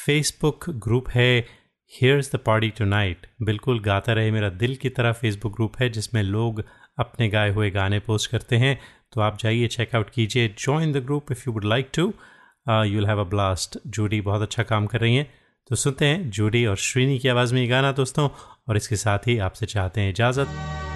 फेसबुक 0.06 0.70
ग्रुप 0.70 1.10
है। 1.10 1.63
Here's 1.94 2.32
the 2.36 2.40
party 2.46 2.70
to 2.70 2.86
night 2.86 3.26
बिल्कुल 3.42 3.80
गाता 3.80 4.14
रहे 4.14 4.32
मेरा 4.32 4.50
दिल 4.50 4.76
की 4.76 4.90
तरह 4.90 5.12
फेसबुक 5.12 5.54
ग्रुप 5.56 5.74
है, 5.80 5.90
जिसमें 5.90 6.22
लोग 6.24 6.64
अपने 7.00 7.28
गाए 7.30 7.50
हुए 7.50 7.70
गाने 7.72 8.00
पोस्ट 8.00 8.32
करते 8.32 8.56
हैं। 8.56 8.80
तो 9.14 9.22
आप 9.22 9.38
जाइए 9.40 9.68
चेकआउट 9.68 10.10
कीजिए 10.10 10.48
join 10.58 10.92
the 10.92 11.04
group 11.06 11.32
if 11.32 11.44
you 11.48 11.54
would 11.54 11.66
like 11.66 11.90
to 11.94 12.04
you 12.04 12.96
will 12.96 13.08
have 13.08 13.20
a 13.20 13.30
blast 13.30 13.78
Judy 13.88 14.22
बहुत 14.22 14.42
अच्छा 14.42 14.64
काम 14.64 14.86
कर 14.86 15.02
रही 15.02 15.16
हैं। 15.16 15.30
तो 15.70 15.76
सुनते 15.76 16.06
हैं 16.06 16.30
जूडी 16.30 16.66
और 16.66 16.76
श्रीनी 16.78 17.20
की 17.20 17.28
आवाज़ 17.28 17.54
में 17.54 17.62
ये 17.62 17.68
गाना, 17.68 17.92
दोस्तों। 17.92 18.30
और 18.70 18.78
इसके 18.78 18.96
साथ 18.96 19.28
ही 19.28 19.38
आपसे 19.40 19.66
चाहते 19.66 20.02
हैं 20.02 20.10
इजाज़त। 20.10 20.93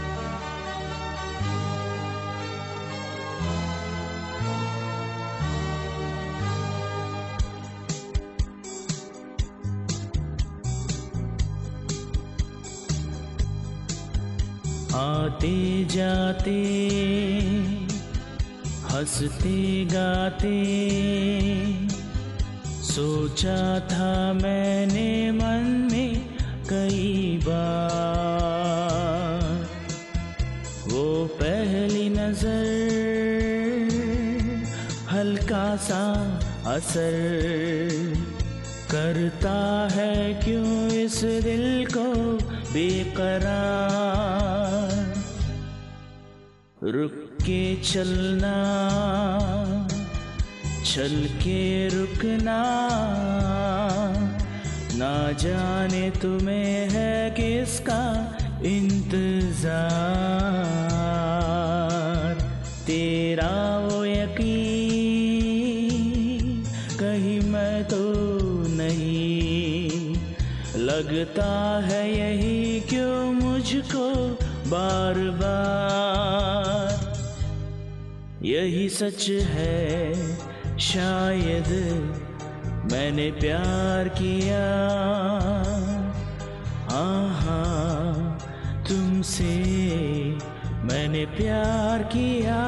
आते 15.18 15.57
जाते, 15.86 16.59
हँसते 18.84 19.86
गाते। 19.86 20.57
सोचा 22.84 23.80
था 23.89 24.34
मैंने 24.34 25.09
मन 25.32 25.65
में 25.91 26.13
कई 26.70 27.39
बार, 27.43 27.97
वो 30.88 31.05
पहली 31.41 32.07
नज़र 32.09 32.65
हल्का 35.11 35.68
सा 35.82 36.03
असर 36.68 37.18
करता 38.91 39.59
है 39.91 40.15
क्यों 40.43 40.74
इस 40.95 41.18
दिल 41.43 41.86
को 41.97 42.07
बेकरार? 42.74 44.07
रुक 46.88 47.12
के 47.42 47.76
चलना 47.76 48.58
चल 50.86 51.16
के 51.38 51.62
रुकना, 51.88 52.60
ना 54.96 55.32
जाने 55.32 56.10
तुम्हें 56.12 56.90
है 56.90 57.30
किसका 57.30 58.00
इंतज़ार। 58.66 59.66
तेरा 62.88 63.56
वो 63.80 64.06
यकीन, 64.06 64.46
कहीं 67.00 67.40
मैं 67.42 67.84
तो 67.84 68.04
नहीं। 68.78 70.16
लगता 70.78 71.52
है 71.86 72.04
यही 72.18 72.80
क्यों 72.80 73.34
मुझको 73.34 74.06
बार 74.68 75.18
बार 75.41 76.93
यही 78.45 78.89
सच 78.89 79.30
है 79.30 80.13
शायद 80.80 81.70
मैंने 82.91 83.32
प्यार 83.32 84.07
किया। 84.09 84.65
आहा 86.97 87.61
तुमसे 88.89 89.53
मैंने 90.84 91.26
प्यार 91.26 92.03
किया। 92.03 92.61